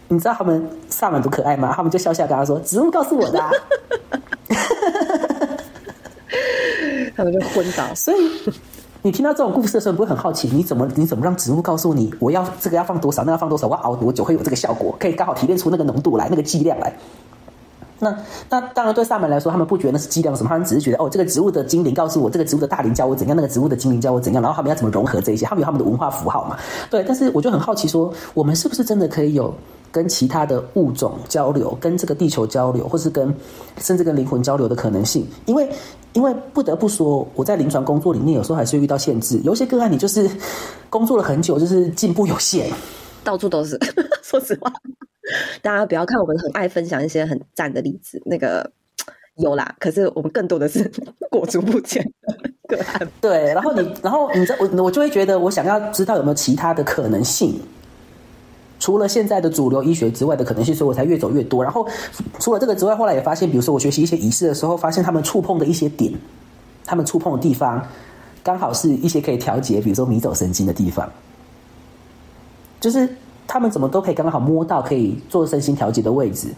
[0.08, 1.72] 你知道他们萨满多可爱吗？
[1.76, 3.48] 他们就笑笑跟他说：“植物告诉我的啊。”
[7.16, 8.16] 他们就昏倒，所以
[9.02, 16.92] 你听到这种故事的时候，你不会很好奇，你怎么你怎么让植物告诉你，我要这个要放多少，那要放多少，我要熬多久会有这个效果，可以刚好提炼出那个浓度来，那个剂量来。
[17.98, 18.16] 那
[18.48, 26.56] 那当然对萨满来说，他们不觉得那是剂量什么，他们只是觉得哦，这个植物的精灵告诉我，这个植物的大灵教我怎样，那个植物的精灵教我怎样，然后他们要怎么融合这一些，他们有他们的文化符号嘛？
[26.90, 29.54] 对，但是我就很好奇说，我们是不是真的可以有？
[29.92, 33.32] 跟其他的物种交流，跟这个地球交流，或是跟
[33.78, 35.68] 甚至跟灵魂交流的可能性，因为
[36.14, 40.28] 因为不得不说，我在临床工作里面有时候还是会遇到限制，有些个案你就是
[40.88, 42.70] 工作了很久，就是进步有限，
[43.22, 43.78] 到处都是。
[44.22, 44.72] 说实话，
[45.60, 48.70] 大家不要看我们很爱分享一些很赞的例子，那个
[49.36, 50.90] 有啦，可是我们更多的是
[51.30, 52.02] 裹足不前
[52.66, 53.06] 个案。
[53.20, 57.60] 对，然后你，然后你我，我就会觉得，我想要知道有没有其他的可能性。
[58.82, 61.62] 除了现在的主流医学之外的可能性，所以我才越走越多。
[61.62, 61.86] 然后
[62.40, 66.12] 除了这个之外，后来也发现，比如说我学习一些仪式的时候，发现他们触碰的一些点，
[66.84, 67.80] 他们触碰的地方，
[68.42, 71.08] 刚好是一些可以调节，比如说迷走神经的地方，
[72.80, 73.08] 就是
[73.46, 76.48] 他们怎么都可以刚刚好摸到可以做身心调节的位置。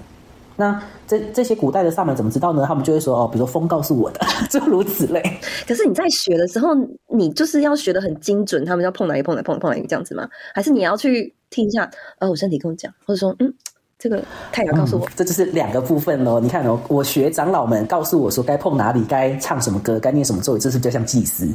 [0.56, 2.64] 那这这些古代的萨满怎么知道呢？
[2.66, 5.20] 他们就会说哦，比如说风告诉我的， 诸如此类。
[5.66, 6.68] 可是你在学的时候，
[7.08, 10.28] 你就是要学的很精准，他们要碰哪里碰哪碰碰哪里这样子吗？
[10.54, 11.90] 还是你要去听一下？
[12.20, 13.52] 呃，我身体跟我讲，或者说嗯，
[13.98, 16.38] 这个太阳告诉我、嗯，这就是两个部分喽。
[16.38, 21.48] 你看哦，我学长老们告诉我说该碰哪里，该唱什么歌，该念什么咒语，这是比较像祭司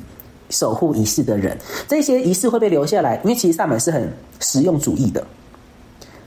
[0.49, 1.57] 守护仪式的人。
[1.87, 5.25] 这些仪式会被留下来，因为其实萨满是很实用主义的。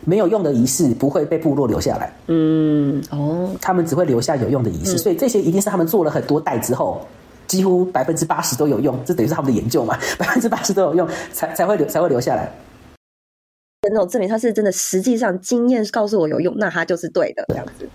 [0.05, 7.01] 没有用的仪式不会被部落留下来，嗯，哦，他们只会留下有用的仪式，嗯、所以这些一定是他们做了很多代之后，
[7.47, 12.53] 几乎百分之八十都有用，这等于是他们的研究嘛， 百分之八十都有用，才才会留才会留下来。
[13.89, 17.89] 那种证明他是真的，实际上经验告诉我有用，那他就是对的，这样子。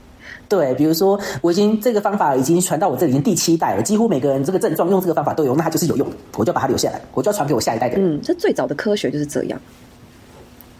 [0.49, 8.15] 对，比如说我已经这个方法已经传到我这里已经第七代了，几乎每个人这个症状用这个方法都有，那它就是有用的，我就把它留下来，我就要传给我下一代的人。
[8.15, 9.59] 嗯，这最早的科学就是这样。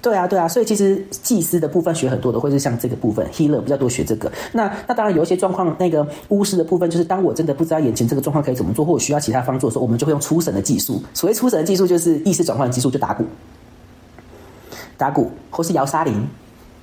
[0.08, 4.32] 对啊，对啊，所以其实祭司的部分学很多的，或是像这个部分，healer 比较多学这个。
[4.54, 11.04] 那那当然有一些状况，那个巫师的部分，就是当我真的不知道眼前这个状况可以怎么做，或者需要其他方做的时候，我们就会用出神的技术。
[11.14, 13.26] 所谓出神的技术，就是意识转换技术，就打鼓，
[14.96, 16.26] 打鼓，或是摇沙铃，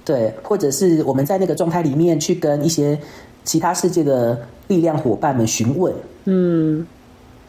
[0.05, 2.99] 对，或者是我们在那个状态里面去跟一些
[3.43, 5.95] 其他世界的力量伙伴们询问，
[6.27, 6.87] 嗯，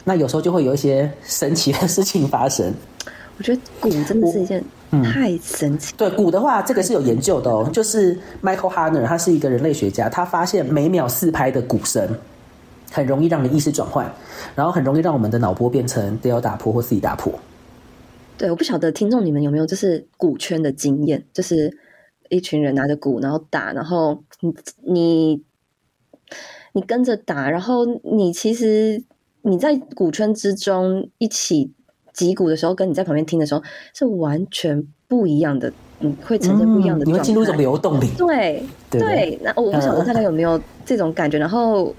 [0.05, 2.73] 那有时候就会有一些神奇的事情发生。
[3.37, 4.63] 我觉得鼓真的是一件
[5.03, 5.93] 太神奇。
[5.93, 7.69] 嗯、对鼓的话，这个是有研究的哦。
[7.73, 12.07] 就是 Michael Harner，他是一个人类学家，他发现每秒四拍的鼓声，
[12.91, 14.09] 很容易让你意识转换，
[14.55, 17.33] 然后很容易让我们的脑波变成都要打破或自己打破。
[18.37, 21.77] 对，我不晓得听众你们有没有就是鼓圈的经验，就是
[22.29, 25.43] 一群人拿着鼓然后打，然后你你
[26.71, 29.03] 你跟着打，然后你其实
[29.41, 31.73] 你在鼓圈之中一起。
[32.15, 33.61] 击鼓的时候，跟你在旁边听的时候
[33.93, 37.05] 是完全不一样的，嗯，会呈现不一样的。
[37.05, 38.07] 你会进入一种流动里。
[38.17, 41.93] 对对，对，那我不晓得大家有没有这种感觉，然后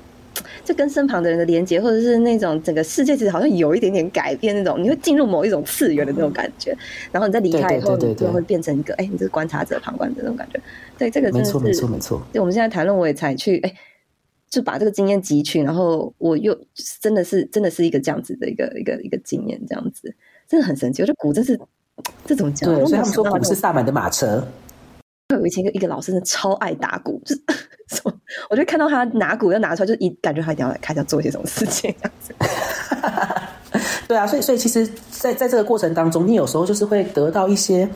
[0.65, 6.77] 就跟身旁的人的连接，或者是那种整个世界其实好像有一点点改变那种，你会进入某一种次元的那种感觉，
[7.13, 10.59] 然后你再离开以后，你就会变成一个，哎，你是观察者、旁观者那种感觉。
[10.99, 12.23] 对，这个真的是没错，没错，没错。
[12.33, 13.73] 对，我们现在谈论，我也才去，哎。
[14.57, 16.59] 就把这个经验汲取，然后我又
[16.99, 20.15] 真的是真的是一个这样子的一个一个一个经验，这样子
[20.49, 21.03] 真的很神奇。
[21.03, 21.61] 我觉得鼓真是
[22.25, 24.43] 这种讲，对，所以他们说鼓是萨满的马车。
[25.39, 27.43] 我以前一个一个老师，真的超爱打鼓，就是
[28.49, 32.35] 我就看到他拿鼓要拿出来，就一感觉他一定要来看一下做些什么事情这样子。
[34.09, 37.87] 对啊，所以所以其实在，在在这个过程当中，你有时候就是会得到一些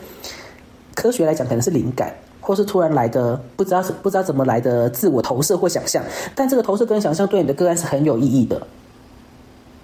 [0.93, 2.13] 科学来讲可能是灵感。
[2.41, 6.03] 或是突然来的不知道是不知道怎么来的自我投射或想象，
[6.35, 8.67] 但这个投射跟想象对你的个案是很有意义的，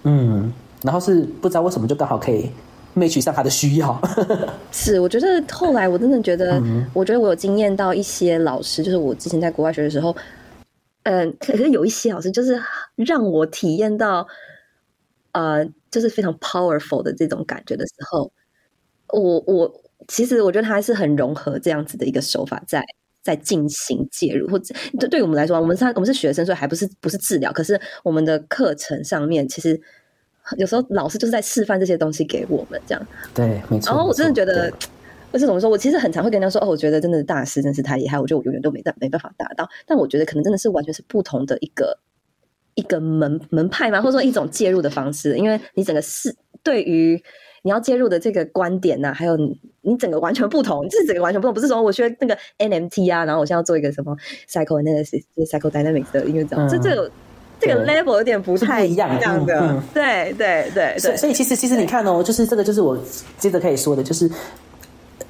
[0.03, 0.51] 嗯，
[0.82, 2.49] 然后是不知道为什么就刚好可以
[2.95, 4.01] match 上他的需要。
[4.74, 10.16] 是，我觉得后来我真的觉得，嗯、我觉得我有经验到一些老师，就是我之前在国外学的时候，
[11.03, 12.60] 嗯、呃，可是有一些老师就是
[12.95, 14.28] 让我体验到，
[15.34, 18.32] 呃，就是非常 powerful 的这种感觉的时候，
[19.10, 19.72] 我我。
[20.08, 22.82] 其实我觉得他还是很融合这样子的一个手法在
[23.22, 24.74] 在进行介入，或者
[25.10, 27.51] 对我们来说，我们是我们是学生，所以还不是不是治疗。
[27.51, 29.78] 可是我们的课程上面，其实
[30.58, 33.91] 有时候老师就是在示范这些东西给我们，这样对，没错。
[33.91, 34.72] 然后我真的觉得，
[35.32, 35.70] 我是怎么说？
[35.70, 39.68] 我其实很常会跟人家说，哦，我觉得真的大师真是太厉害，我觉得我永远都没办没办法达到。
[39.86, 41.99] 但我觉得可能真的是完全是不同的一个
[42.76, 46.34] 一个门门派嘛，或者说一种介入的方式，因为你整个是
[46.64, 47.22] 对于。
[47.68, 49.36] 你要介入的这个观点呐、啊，还有
[49.82, 54.15] 你，整个完全不同，这是整个完全不同，不是说我学那个 NMT 啊，然后我现在要做一个什么
[54.49, 57.11] psychoanalysis、psychodynamics 的音乐治疗，这这个
[57.59, 61.18] 这个 level 有点不太一样，这样的，嗯嗯、对对对对。
[61.18, 62.97] 所以其实其实你看哦，就是这个就是我
[63.38, 64.32] 接着可以说的，就是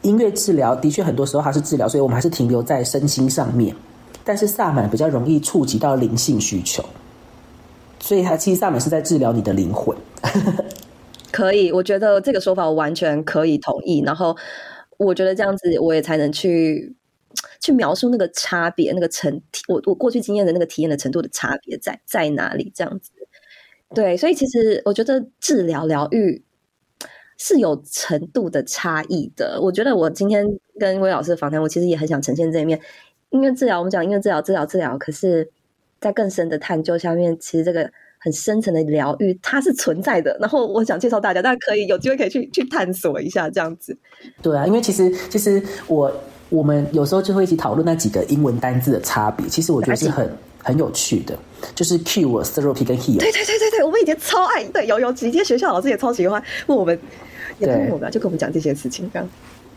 [0.03, 3.75] 音乐治疗的确很多时候它是治疗，所以我们还是停留在身心上面，
[4.23, 6.85] 但是萨满比较容易触及到灵性需求，
[7.99, 9.97] 所以它其实萨满是在治疗你的灵魂。
[11.32, 14.01] 可以，我觉得这个说法我完全可以同意。
[14.05, 14.36] 然后，
[14.97, 16.95] 我觉得这样子我也才能去
[17.59, 22.71] 去描述那个差别，那个程我我过去经验的那个体验的程度的差别在在哪里？
[22.73, 23.11] 这样子，
[23.93, 26.43] 对，所以其实我觉得治疗疗愈
[27.38, 29.59] 是有程度的差异的。
[29.61, 30.45] 我觉得我今天
[30.80, 32.80] 跟威老师的访谈，我其实也很想呈现这一面。
[33.30, 35.51] 音乐治疗，我们讲音乐治疗，治疗治疗，可是，
[35.99, 37.91] 在更深的探究下面，其实这个。
[38.28, 40.38] 很深层的疗愈，它是存在的。
[40.41, 43.97] 然后我想介绍大家，大家可以有机会可以去去探索一下这样子。
[44.41, 46.13] 对啊，因为其实其实我
[46.49, 49.47] 我们有时候就会一起讨论那几个英文单字的差别。
[49.47, 50.30] 其实我觉得是很
[50.61, 51.39] 很有趣的，
[51.73, 53.17] 就是 cure、therapy 跟 heal。
[53.17, 56.99] 对对对对对，我们以前超爱，对有有几天学校老师也超喜欢问我们，
[57.59, 59.30] 也问我们，就跟我们讲这些事情这样。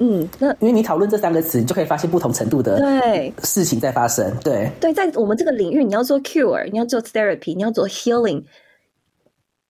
[0.02, 4.34] 嗯，那因为你讨论这三个词，你就可以发现不同程度的对事情在发生。
[4.42, 8.42] 对对，在我们这个领域，你要做 cure，你要做 therapy，你要做 healing，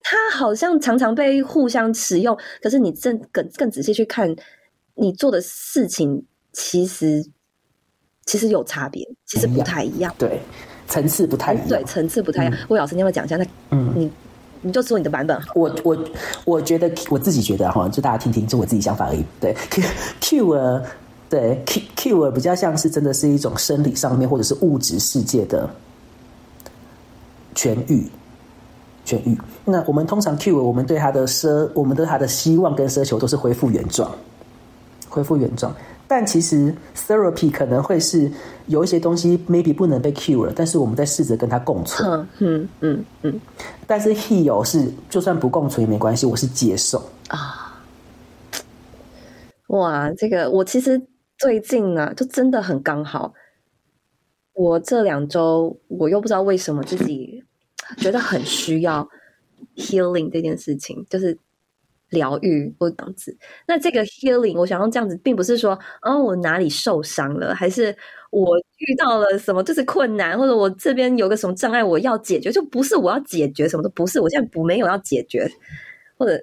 [0.01, 2.37] 它好像常常被互相使用。
[2.61, 4.33] 可是你正更更仔细去看，
[4.95, 7.21] 你做的事情其实
[8.25, 10.15] 其实有差别，其实不太一样。
[10.17, 10.39] 对，
[10.87, 11.67] 层次不太一样。
[11.67, 12.57] 对，层次不太一样。
[12.69, 13.35] 魏、嗯、老师，你要不要讲一下？
[13.35, 14.11] 那嗯，你。
[14.61, 15.39] 你就说你的版本。
[15.55, 15.97] 我我
[16.45, 19.23] 我觉得我自己觉得哈，就大家听听，就我自己想法而已。
[19.39, 19.55] 对
[20.21, 20.81] ，cure，
[21.29, 21.61] 对
[21.95, 25.69] ，cure 比较像是真的是一种生理上面或者是物质世界的
[27.55, 28.09] 痊愈，
[29.05, 29.37] 痊愈。
[29.65, 34.11] 那我们通常 cure，我们对他的奢，我们对他的希望跟奢求都是恢复原状，
[35.11, 35.75] 恢复原状。
[36.07, 38.29] 但其实 therapy 可能会是
[38.67, 42.09] 有一些东西 maybe 不能被 cure，但是我们在试着跟它共存。
[42.09, 43.41] 嗯嗯嗯嗯。
[43.87, 47.81] 但是 heal 是就算不共存也没关系，我是接受啊。
[49.67, 51.01] 哇，这个我其实
[51.37, 53.33] 最近啊，就真的很刚好。
[54.53, 57.41] 我这两周我又不知道为什么自己
[57.95, 59.07] 觉得很需要
[59.77, 61.37] healing 这件事情，就是。
[62.11, 63.35] 疗愈或这样子，
[63.67, 67.95] 那这个 healing，我想用这样子，并不是说，哦，我哪里受伤了，还是
[68.29, 75.49] 我遇到了什么就是困难，或者我这边有个什么障碍，我要解决，就不是我要解决什么都不是，我现在不没有要解决，
[76.17, 76.41] 或者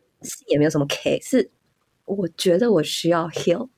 [0.49, 1.51] 也没有什么 case，是
[2.05, 3.69] 我觉得我需要 heal，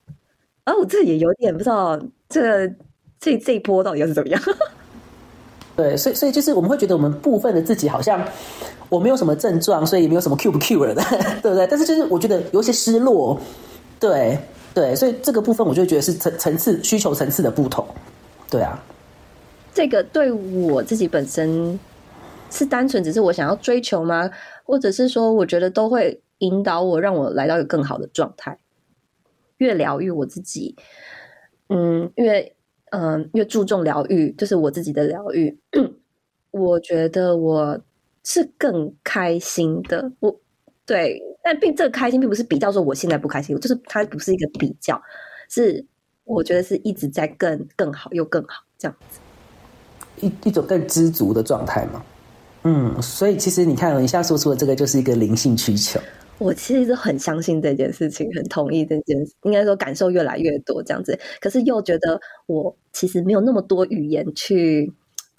[0.65, 2.69] 而、我这也有点不知道，这、
[3.19, 4.41] 这这一波到底要是怎么样？
[5.77, 8.27] 对，所以所以就是我们会觉得我们部分的自己好像。
[8.91, 11.01] 我没有什么症状，所以也没有什么 cure 不 cure 的，
[11.41, 11.65] 对不对？
[11.69, 13.39] 但是就是我觉得有些失落，
[14.01, 14.37] 对
[14.75, 17.87] 对，所以这个部分我就觉得是层层次需求层次的不同，
[18.51, 18.77] 对啊。
[19.73, 21.79] 这个对我自己本身
[22.51, 24.29] 是单纯只是我想要追求吗？
[24.65, 28.59] 或者是说，我觉得都会引导我，让我来到一个更好的状态，
[29.59, 30.75] 越疗愈我自己，
[31.69, 32.53] 嗯，越
[32.91, 35.59] 嗯越注重疗愈，就是我自己的疗愈。
[36.51, 37.81] 我觉得我。
[38.23, 40.41] 是更开心的，我
[40.85, 45.01] 对，但并这个开心并不是比较说我现在不开心，就是它不是一个比较，
[45.49, 45.83] 是
[46.25, 49.21] 我觉得是一直在更更好又更好这样子，
[50.21, 52.05] 一一种更知足的状态嘛。
[52.65, 55.99] 嗯，所以其实你看，你现在说出的这个就是一个灵性需求。
[56.41, 64.93] 我其实是很相信这件事情，很同意这件事，应该说感受越来越多这样子，可是又觉得我其实没有那么多语言去。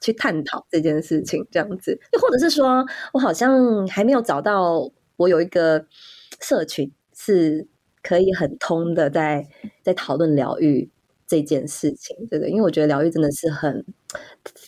[0.04, 2.84] 去探讨这件事情，这样子，又或者是说，
[3.14, 5.86] 我好像还没有找到我有一个
[6.40, 7.68] 社群是
[8.02, 10.90] 可以很通的在，在在讨论疗愈
[11.32, 12.50] 这件事情，对不对？
[12.50, 13.86] 因为我觉得疗愈真的是很，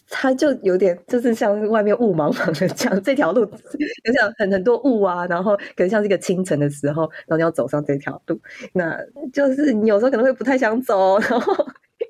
[0.09, 8.39] 它就有点就是像外面雾茫茫的这样，这条路有像很很多雾啊，然后可能像是一个清晨的时候，然后你要走上这条路，
[8.71, 8.97] 那
[9.33, 11.53] 就是你有时候可能会不太想走，然后。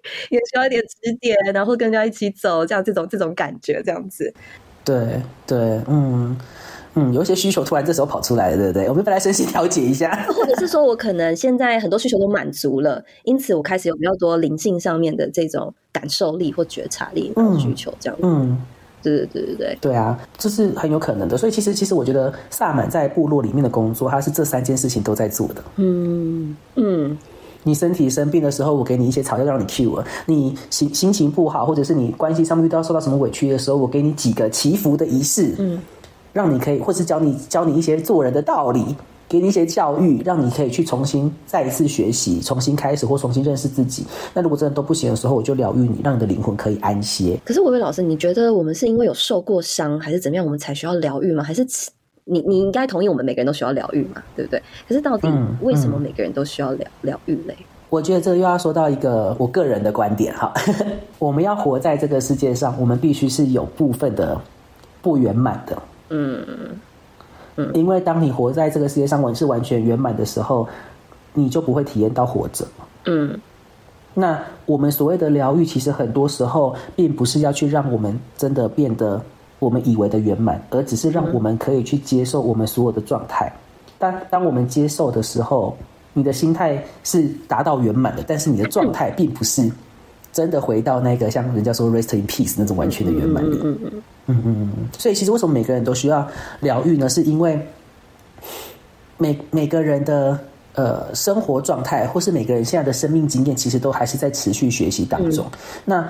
[0.29, 4.33] 也需要一点指点，然后跟人家一起走，这样这种这种感觉，这样子。
[4.83, 6.37] 对对，嗯，
[6.95, 8.89] 嗯，有一些需求突然这时候跑出来了，对不对？
[8.89, 18.21] 我们本来身心调节一下，或者是说我可能现在很多需求都满足了，因此我开始有比较多灵性上面的这种感受力或觉察力的需求，这样子。
[18.25, 18.61] 嗯，
[19.01, 21.37] 对对对对对，对啊，这是很有可能的。
[21.37, 25.63] 所以其实其实我觉得萨满在部落里面的工作，他是这三件事情都在做的。
[25.77, 27.17] 嗯嗯。
[27.65, 30.03] 你身体生病的时候，我给你一些草药让你 cure。
[30.25, 35.79] 你心心情不好，或者是你关系上面遇到受到什么委屈的时候，我给你几个祈福的仪式，嗯，
[36.33, 38.95] 让你可以，或是教你教你一些做人的道理，
[39.29, 44.05] 给你一些教育，让你可以去重新再一次学习，重新开始或重新认识自己。
[44.33, 47.39] 那如果真的都不行的时候，我就疗愈你，让你的灵魂可以安歇。
[47.45, 51.43] 可是薇薇老师，你觉得我们是因为有受过伤，还是怎么样，我们才需要疗愈吗？
[51.43, 51.65] 还是
[52.25, 54.61] 你你应该同意我们每个人都需要疗愈嘛，对不对？
[54.87, 55.27] 可是到底
[55.61, 57.55] 为什么每个人都需要疗疗愈嘞？
[57.89, 60.51] 我觉得这又要说到一个我个人的观点哈，
[61.19, 64.39] 我们要活在这个世界上，我们必须是有部分的
[65.01, 65.77] 不圆满的，
[66.13, 66.79] 嗯
[67.55, 70.67] 嗯，因为当你活在这个世界上，完是完全圆满的时候，
[71.33, 72.65] 你就不会体验到活着，
[73.05, 73.39] 嗯。
[74.15, 79.19] 那我们所谓的疗愈，其实很多时候并不是要去让我们真的变得
[79.57, 83.51] 我们以为的圆满，而只是让我们可以去接受我们所有的状态。
[83.97, 85.75] 当当我们接受的时候，
[86.13, 89.67] 你的心态是达到圆满的，但是你的状态并不是
[90.33, 93.57] 真的回到那个像人家说 rest in peace 那种完全的圆满里。
[93.63, 94.69] 嗯嗯嗯嗯。
[94.97, 96.27] 所以其实为什么每个人都需要
[96.59, 97.07] 疗愈呢？
[97.07, 97.57] 是因为
[99.17, 100.37] 每每个人的
[100.73, 105.45] 呃生活状态，或是每个人现在的生命经验，其实都还是在持续学习当中。
[105.85, 106.05] 那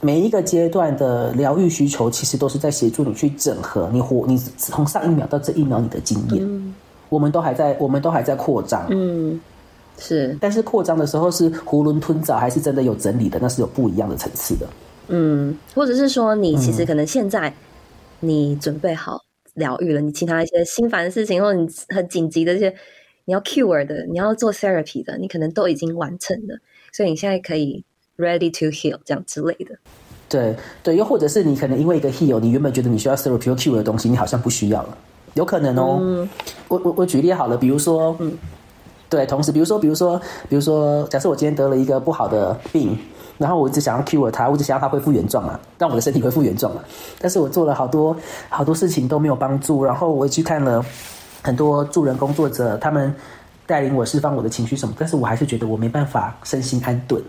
[0.00, 6.74] 每一个阶段的疗愈需求，其实都是在协助你去整合你活你从上一秒到这一秒你的经验。
[7.08, 8.86] 我们都还在，我们都还在扩张。
[8.90, 9.40] 嗯，
[10.00, 10.36] 是。
[10.40, 13.38] 但是扩张的时候是囫囵吞枣，还是真的有整理的？
[13.40, 14.66] 那是有不一样的层次的。
[15.06, 17.52] 嗯，或者是说，你其实可能现在
[18.20, 19.20] 你准备好
[19.54, 22.74] 疗愈了，嗯、你其他一些心烦的事情，或者你很紧急的这些
[23.26, 26.58] 你要 cure 的，你要做 therapy 的，你可能都已经完成了，
[26.92, 27.84] 所以你现在可以
[28.16, 29.76] ready to heal 这样之类的。
[30.28, 34.96] 对对，又或者是你可能因为一个 heal，你原本觉得你需要 therapy 或 cure 的东西，你好像不需要了。
[35.34, 36.28] 有可能哦，嗯、
[36.68, 38.32] 我我我举例好了，比如说，嗯，
[39.10, 40.16] 对，同时，比如说，比如说，
[40.48, 42.96] 比如说，假设我今天得了一个不好的病，
[43.38, 46.80] 然后我一直想要 cure 它，我一直想要它恢复原状嘛，让我的身体恢复原状嘛，
[47.18, 48.16] 但是我做了好多
[48.48, 50.80] 好多事情都没有帮助，然后我也去看了
[51.42, 53.12] 很多助人工作者，他们
[53.66, 57.20] 带领我释放我的情绪什么，但是我还是觉得我没办法身心安顿，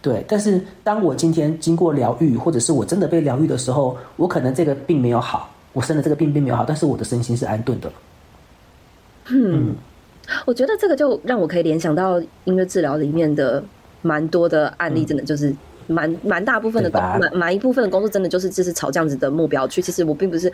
[0.00, 5.50] 对，但是当我今天经过疗愈，或者是我真的被疗愈的时候，我可能这个病没有好。
[5.74, 7.92] 我生的这个病并没有好，但是我的身心是安顿的。
[9.30, 9.76] 嗯，
[10.44, 13.62] 我觉得这个就让我可以联想到音乐治疗里面的
[14.02, 15.54] 蛮多的案例，真的就是
[15.86, 19.80] 蛮蛮大部分的工，蛮蛮一部分的工作，真的就是就是朝这样子的目标去。
[19.80, 20.52] 其实我并不是，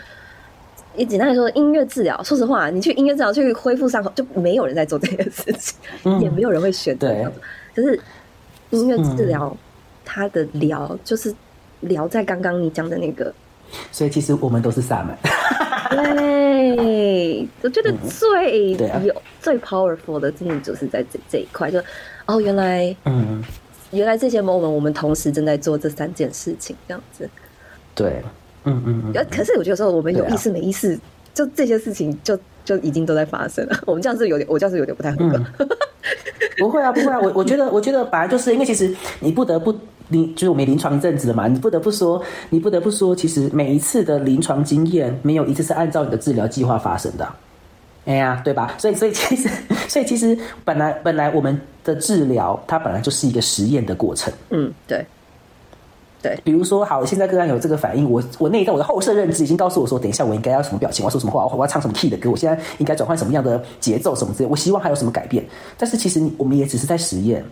[0.97, 7.09] 也简单来说，音乐治疗，说实话，你去音乐治疗去恢复伤口，就没有人在做这件事情，嗯、也没有人会选择。
[7.75, 7.99] 可是
[8.71, 9.57] 音乐治疗，
[10.05, 11.35] 它的疗就是
[11.81, 13.35] 疗在刚刚你讲的那个。
[13.93, 15.19] 所以其实我们都是萨满。
[15.91, 21.79] 对，我觉得最有、嗯啊、最 powerful 的，真的就是在这这一块，就
[22.27, 23.43] 哦，原来，嗯，
[23.91, 27.29] 原来这些 moment 我们同时正在做这三件事情，这样子。
[27.95, 28.23] 对，
[28.65, 29.27] 嗯嗯嗯。
[29.31, 31.01] 可是我觉得说我们有意识没意识，啊、
[31.33, 33.79] 就这些事情就就已经都在发生了。
[33.87, 35.45] 我们这样是有点，我这样是有点不太合格。
[35.59, 35.69] 嗯、
[36.59, 39.75] 不会啊，不会啊，我我觉得，我觉得本来就是因为其实你不得不。
[40.09, 47.27] 你就是我们临床一阵子了嘛，你不得不说，你不得不说，其实每一次的临床经验，没有一次是按照你的治疗计划发生的，
[48.05, 48.75] 哎呀，对吧？
[48.77, 49.49] 所以，所以其实，
[49.89, 54.31] 所以其实本来本来我们的治疗，它本来就是一个实验的过程。
[54.51, 55.05] 嗯，对，
[56.25, 56.39] 对。
[56.43, 65.45] 比如说，好，现在个案有这个反应，我我内在我的后设认知已经告诉我说，等一下我应该要什么表情，我要说什么话，我要唱什么 key 的歌，我现在应该转换什么样的节奏，什么之类，我希望还有什么改变。
[65.77, 67.45] 但是其实我们也只是在实验。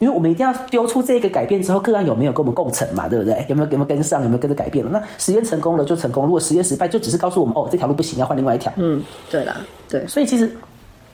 [0.00, 3.08] 因为我们一定要丢出这个改变之后，个案有没有跟我们共成嘛？
[3.08, 3.46] 对不对？
[3.48, 4.22] 有没有有没有跟上？
[4.24, 4.90] 有没有跟着改变了？
[4.90, 8.70] 那实验成功了就成功，如果实验失败，就只是告诉我们哦，这条路不行，要换另外一条。
[8.76, 9.00] 嗯，
[9.30, 9.56] 对啦，
[9.88, 10.50] 对，所以其实，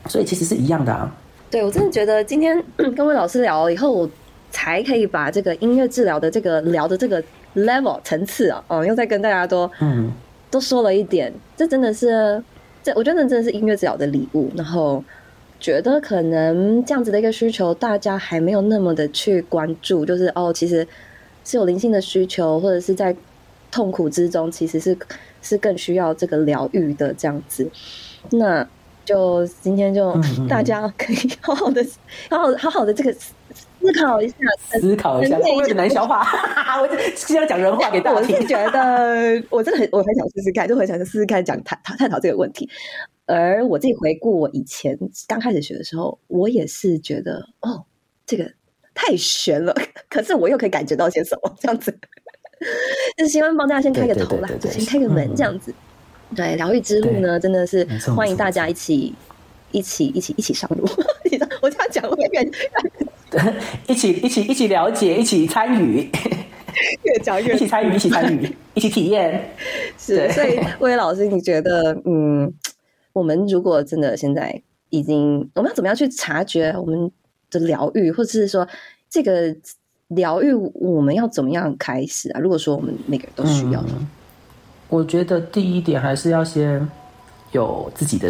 [0.07, 1.09] 所以其实是一样的啊。
[1.51, 4.09] 对，我真的觉得今天 跟魏老师聊了以后，我
[4.51, 7.23] 才可以把这个音乐治疗的这个聊的这个
[7.55, 10.11] level 层次啊，哦，又再跟大家多嗯
[10.51, 12.43] 多说了一点，这真的是
[12.83, 15.03] 这我觉得真的是音乐治疗的礼物，然后。
[15.63, 20.87] 觉得可能这样子的一个需求，大家还没有那么的去关注，就是哦，其实
[21.45, 23.15] 是有灵性的需求，或者是在
[23.69, 24.97] 痛苦之中，其实是
[25.43, 27.69] 是更需要这个疗愈的这样子。
[28.31, 28.67] 那
[29.05, 31.85] 就今天就大家可以好好的、
[32.31, 33.15] 好好好好的这个
[33.81, 34.35] 思考一下，
[34.79, 36.25] 思考一下，会不会很难消化？
[36.79, 38.35] 我是要讲人话给大家听。
[38.35, 42.69] 我是觉得，我真的很，我很想试试看，就很想试试看讲探探讨这个问题。
[43.25, 47.83] 而我自己回顾我以前刚开始学的时候，我也是觉得，哦，
[48.25, 48.51] 这个
[48.93, 49.73] 太悬了。
[50.09, 51.55] 可是我又可以感觉到些什么？
[51.59, 51.91] 这样子，
[53.17, 55.73] 就是希望帮大家先开个头啦，就先开个门，这样子。
[56.35, 59.15] 对，疗愈之路呢，真的是欢迎大家一起。
[59.73, 60.85] 一起一起一起上路，
[61.61, 63.07] 我这样讲我感觉，对，
[63.87, 66.09] 一起一起一起了解，一起参与，
[67.03, 69.53] 越讲越 一起参与，一起参与，一起体验。
[69.97, 72.51] 是，所以魏老师，你觉得，嗯，
[73.13, 77.09] 我们如果真的现在已经，我们要怎么样去察觉我们
[77.49, 78.67] 的疗愈，或者是说
[79.09, 79.55] 这个
[80.09, 82.39] 疗愈，我们要怎么样开始啊？
[82.39, 84.07] 如果说我们每个人都需要，嗯，
[84.89, 86.85] 我觉得第一点还是要先
[87.53, 88.29] 有自己的。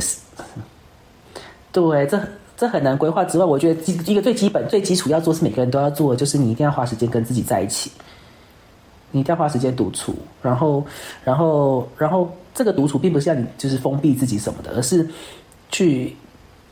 [1.72, 2.22] 对，这
[2.62, 7.90] 这很难规划之外，我觉得基一个最基本、最基础要做是每个人都要做的，就是你一定要花时间跟自己在一起，
[9.10, 10.86] 你一定要花时间独处，然后，
[11.24, 15.10] 然后，然后这个独处并不是让你就是封闭自己什么的，而是
[15.72, 16.16] 去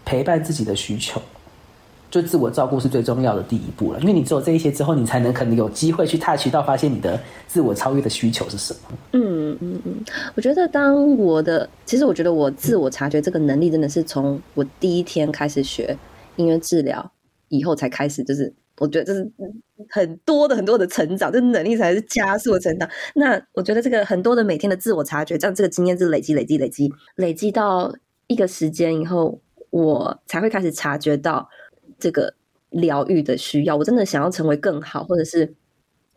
[0.05, 1.19] 陪伴自己的需求。
[2.10, 8.80] 就自我照顾是最重要的第一步了，因为你只有这一些之后，你才能可能有机会去 touch 到发现你的自我超越的需求是什么。
[9.14, 10.03] 嗯嗯嗯，
[10.36, 15.95] 我觉得当我的，其实我觉得我自我察觉这个能力真的是从我第一天开始学
[16.38, 17.12] 音乐治疗
[17.49, 19.32] 以后才开始，就是我觉得这是
[19.88, 22.89] 很多的很多的成长，这能力才是加速的成长。
[23.14, 27.93] 那我觉得这个很多的每天的自我察觉，这样这个经验是累积累积累积累积到
[28.26, 29.39] 一个时间以后，
[29.70, 31.47] 我才会开始察觉到。
[31.99, 32.33] 这个
[32.71, 35.51] 疗愈的需要，我真的想要成为更好，或者是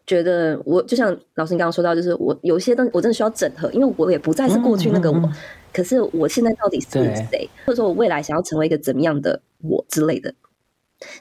[0.07, 5.37] 觉得我就像老师你刚刚说到，就是我有些东西我真的需要整合，因为我也不再是过去那个我，嗯嗯嗯，
[5.73, 6.89] 可是我现在到底是
[7.31, 10.35] 谁，或者说我未来想要成为一个怎么样的我之类的，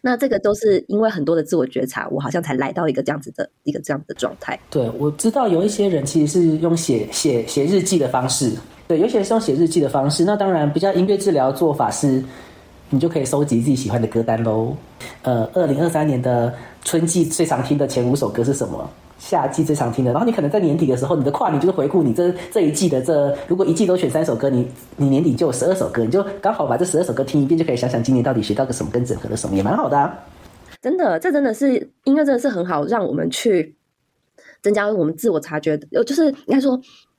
[0.01, 4.59] 那这个都是因为很多的自我觉察，我好像才来到一个这样子的一个这样子的状态。
[4.70, 8.51] 对，我知道有一些人其实是用写写写日记的方式，
[8.88, 12.22] 对，有些人是用写日记的方式，那当然比较音乐治疗做法是。
[12.92, 14.76] 你就可以收集自己喜欢的歌单喽。
[15.24, 18.88] 呃，二零二三年的春季最常听的前五首歌是什么？
[19.18, 24.68] 夏季最常听的，然后你可能在年底的时候，你的跨年就是回顾你这这一季的这，如果一季都选三首歌，你
[24.98, 30.12] 你年底就有十二首歌，你就刚好把这十二首歌听一遍，就可以想想今年到底学到个什么，跟整合了什么，也蛮好的啊。
[30.82, 33.76] 真的，这真的是音乐，真的是很好，让我们去
[34.64, 35.80] 增加我们自我察觉。
[35.92, 36.74] 呃，就是应该说，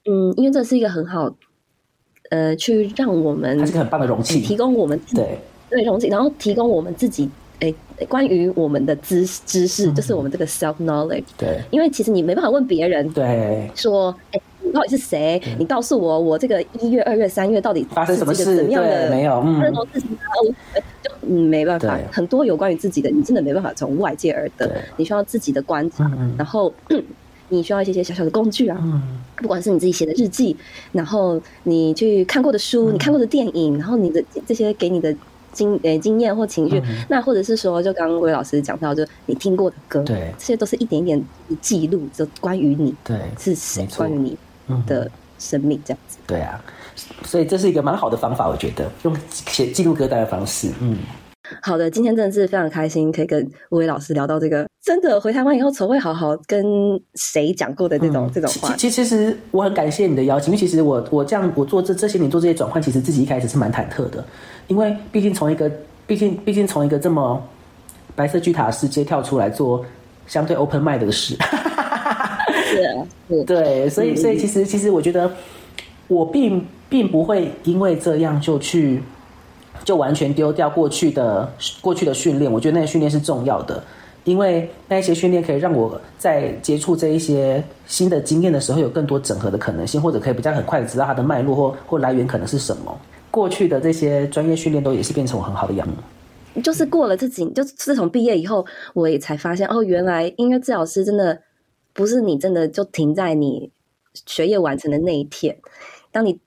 [0.04, 1.32] 嗯，音乐真的是一个很好，
[2.30, 5.38] 呃，去让我们它是个很棒的容器，提供我们对。
[5.72, 7.28] 对，容器，然后提供我们自己，
[7.60, 7.74] 诶，
[8.06, 11.24] 关于我们的知知识，嗯、就是我们这个 self knowledge。
[11.38, 15.40] 对，因为其实你没办法问别人，对，说，诶，你到底是谁？
[15.58, 18.44] 你告诉我，我这个一月、二月、三月到底发生什么事？
[18.56, 19.08] 怎么样的？
[19.08, 19.60] 没有，嗯，
[19.94, 20.10] 事情
[21.02, 26.70] 就嗯没办法，很多有关于自己的，你真的没办法从外界而得，你需要自己的观察，嗯、然后
[27.48, 30.56] 你需要一些些小小的工具啊，嗯、不管是你自己写的日记，
[30.90, 35.14] 然后你去看过的书，嗯、你看过的电影，然后你的这些给你的。
[35.52, 41.22] 经诶经验或情绪，嗯、那或者是说，就刚刚魏老师讲到，就你听过的歌，对，这些都是一点点
[41.60, 44.36] 记录，就关于你，对，是谁，关于你
[44.86, 46.18] 的生命这样子。
[46.26, 46.62] 对啊，
[47.24, 50.98] 所以这是一个蛮好的方法，我觉得用写记录歌单的方式，嗯。
[51.60, 56.64] 好的，今天真的是非常开心，可以跟魏老师聊到这个，真的回台湾以后，从未好好跟
[57.14, 58.74] 谁讲过的这种、嗯、这种话。
[58.76, 64.24] 其其实我很感谢你的邀请，因为其实我我这样我做这这些年做这些转换，其实自己一开始是蛮忐忑的。
[64.68, 65.70] 因为毕竟从一个，
[66.06, 67.42] 毕竟毕竟从一个这么
[68.14, 69.84] 白色巨塔世界跳出来做
[70.26, 73.44] 相对 open mind 的事，是啊，是。
[73.44, 75.30] 对，所以所以其实其实我觉得
[76.08, 79.02] 我并并不会因为这样就去
[79.84, 81.50] 就完全丢掉过去的
[81.80, 83.82] 过去的训练，我觉得那些训练是重要的，
[84.24, 92.96] 因为那一些训练可以让我在接触这一些新的经验的时候有更多整合的可能性，或者可以比较很快的知道它的脉络或或来源可能是什么。
[93.32, 96.62] 过去的这些专业训练都也是变成我很好的养分。
[96.62, 101.40] 就是过了这几，就自从毕业以后，我也才发现哦，原来音乐治疗师真的
[101.94, 103.72] 不是你真的就停在你
[104.26, 105.56] 学业完成的那一天。
[106.10, 106.38] 当你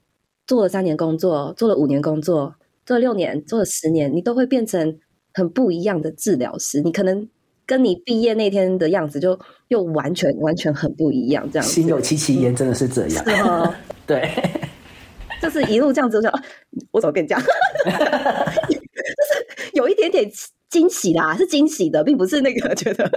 [0.46, 2.54] 做了三年工作，做了五年工作，
[2.86, 5.00] 做了六年，做了十年，你都会变成
[5.34, 6.82] 很不一样的治疗师。
[6.82, 7.28] 你可能
[7.66, 11.50] 跟你毕业那天的样子就又完全完全很不一样。
[11.52, 13.26] 这样，心有戚戚焉，真的是这样。
[13.28, 13.74] 是哦、
[14.06, 14.30] 对。
[15.42, 16.32] 就是一路这样子，我想，
[16.96, 17.44] 我怎么变这样？
[18.66, 20.32] 就是有一点点
[20.70, 23.08] 惊喜啦，是惊喜的，并不是那个觉得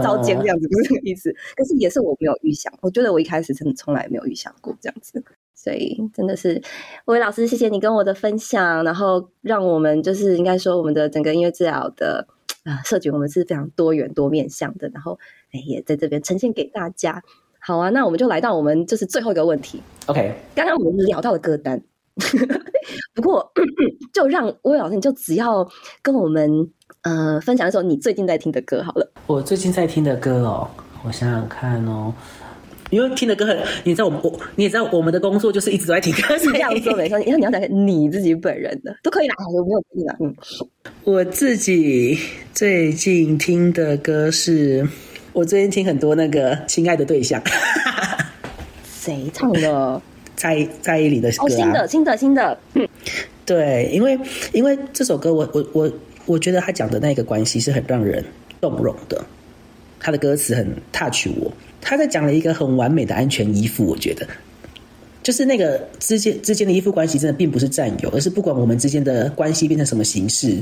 [0.00, 1.34] 遭奸这样子，不是这个意思。
[1.56, 5.22] 可是也是我没有预想，我觉得我一开始真的从来没有预想过这样子，
[5.54, 6.62] 所以真的是
[7.06, 12.26] 魏老师，谢谢你跟我的分享，然后让我们就是应该说我们的整个音乐治疗的
[12.64, 15.18] 啊、呃，社群我们是非常多元多面向的，然后
[15.52, 17.22] 哎也在这边呈现给大家。
[17.62, 19.82] 好啊，那我们就来到我们就是最后一个问题。
[20.06, 21.82] OK，刚刚我们聊到了歌单，
[23.14, 23.52] 不过
[24.12, 25.66] 就让薇薇老师，你就只要
[26.02, 26.68] 跟我们
[27.02, 29.12] 呃分享一首你最近在听的歌好了。
[29.26, 30.68] 我最近在听的歌哦，
[31.04, 32.12] 我想想看哦。
[32.90, 37.16] 因为听的歌很，你知道我们我你也知道我们的工作就是一直都在听歌，是这样说没错。
[37.20, 40.16] 因为你要讲你自己本人的都可以啦，我没有听啦。
[40.18, 40.34] 嗯，
[41.04, 42.18] 我自己
[42.52, 44.84] 最近听的歌是，
[45.32, 47.40] 我最近听很多那个《亲爱的对象》，
[48.82, 50.02] 谁唱的？
[50.40, 52.58] 蔡蔡依林的歌啊，哦，新的新的新的。
[52.72, 52.88] 嗯，
[53.44, 54.18] 对，因为
[54.54, 55.92] 因为这首歌我，我我我
[56.24, 58.24] 我觉得他讲的那个关系是很让人
[58.58, 59.22] 动容的，
[59.98, 61.52] 他的歌词很 touch 我。
[61.82, 64.26] 他在讲了一个很完美的安全依附，我觉得，
[65.22, 70.56] 就是那个之间之间的依附关系，真的并不是占有，而是不管我们之间的关系变成什么形式，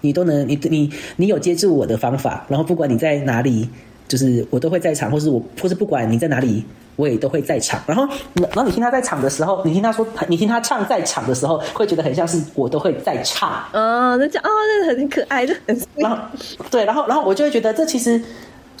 [0.00, 3.68] 你都能，你你你有接住我的方法，然后不管你在哪里，
[4.10, 6.64] 就是我都会在场，或是我，或是不管你在哪里，
[6.96, 7.80] 我也都会在场。
[7.86, 8.02] 然后，
[8.34, 13.48] 然后你听他在场的时候，你听他说，你听他唱在场的时候，会觉得很像是我都会在唱。
[13.72, 14.48] 哦，那讲哦，
[14.82, 16.18] 那很可爱的，很然后
[16.70, 18.20] 对，然后然后我就会觉得这其实。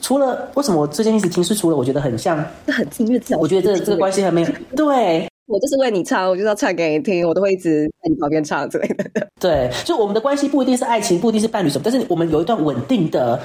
[0.02, 4.48] 除了为什么我最近一直听是除了我觉得很像，很音乐治疗，我觉得这个这个关系很没有。
[4.74, 9.28] 对，我就是为你唱，我就是要唱给你听，我都会一直在你旁边唱之类的。
[9.38, 13.38] 对，就我们的关系不一定是爱情，不一定是伴侣什么，但是我们有一段稳定的、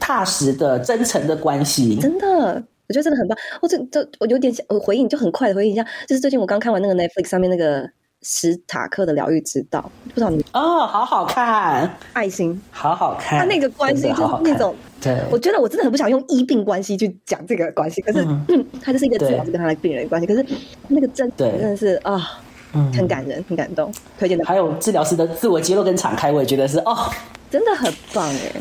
[0.00, 1.94] 踏实的、真诚的关系。
[1.96, 2.26] 真的，
[2.88, 3.38] 我觉得真的很棒。
[3.62, 7.88] 我这这我有点想我回应，就很快的回应一下，就是最近我刚看完那个 Netflix 上面那个。
[8.22, 20.44] 史塔克的疗愈之道，不知道你哦，好好看，爱心，好好看，他那个关系就是那种，对，我觉得我真的很不想用医病关系去讲这个关系，可是，嗯， 他就是一个治疗师跟他的病人的关系，可是
[20.88, 22.42] 那个真的真的是啊，
[22.74, 24.44] 嗯，很感人，很感动，推荐的。
[24.44, 27.10] 还有治疗师的自我揭露跟敞开，我也觉得是哦，
[27.50, 28.52] 真的很棒哎。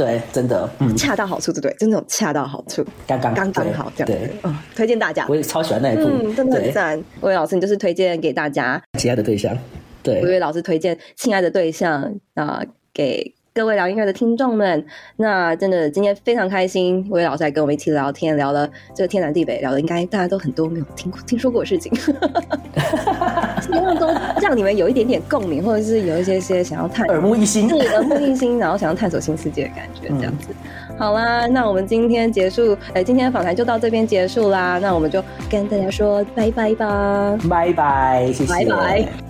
[0.00, 1.76] 对，真的，嗯，恰到好处，对不对？
[1.78, 4.06] 就那种恰到好处，刚刚刚刚好这样。
[4.06, 5.26] 对，嗯，推荐大家。
[5.28, 6.96] 我也超喜欢那一部，嗯，真的很赞。
[7.20, 8.82] 薇薇老师，你就是推荐给大家。
[8.98, 9.54] 亲爱的对象，
[10.02, 13.34] 对，薇薇老师推荐亲爱的对象啊，给。
[13.60, 14.82] 各位聊音乐的听众们，
[15.16, 21.94] 那真的今天非常开心，薇薇老师来跟我们一起聊天，聊了这个天南地北，聊的应该大家都很多没有听过听说过的事情，
[23.60, 24.08] 希望都
[24.40, 30.48] 让你们有一点点共鸣，或者是有一些些想要探耳目一新，对，耳目一新，然后想要探索新世界的感觉，这样子。
[30.88, 39.29] 嗯、好啦，那我们今天结束，哎，今天的访谈就到这边结束啦，那我们就跟大家说拜拜吧，拜拜，谢谢，拜拜。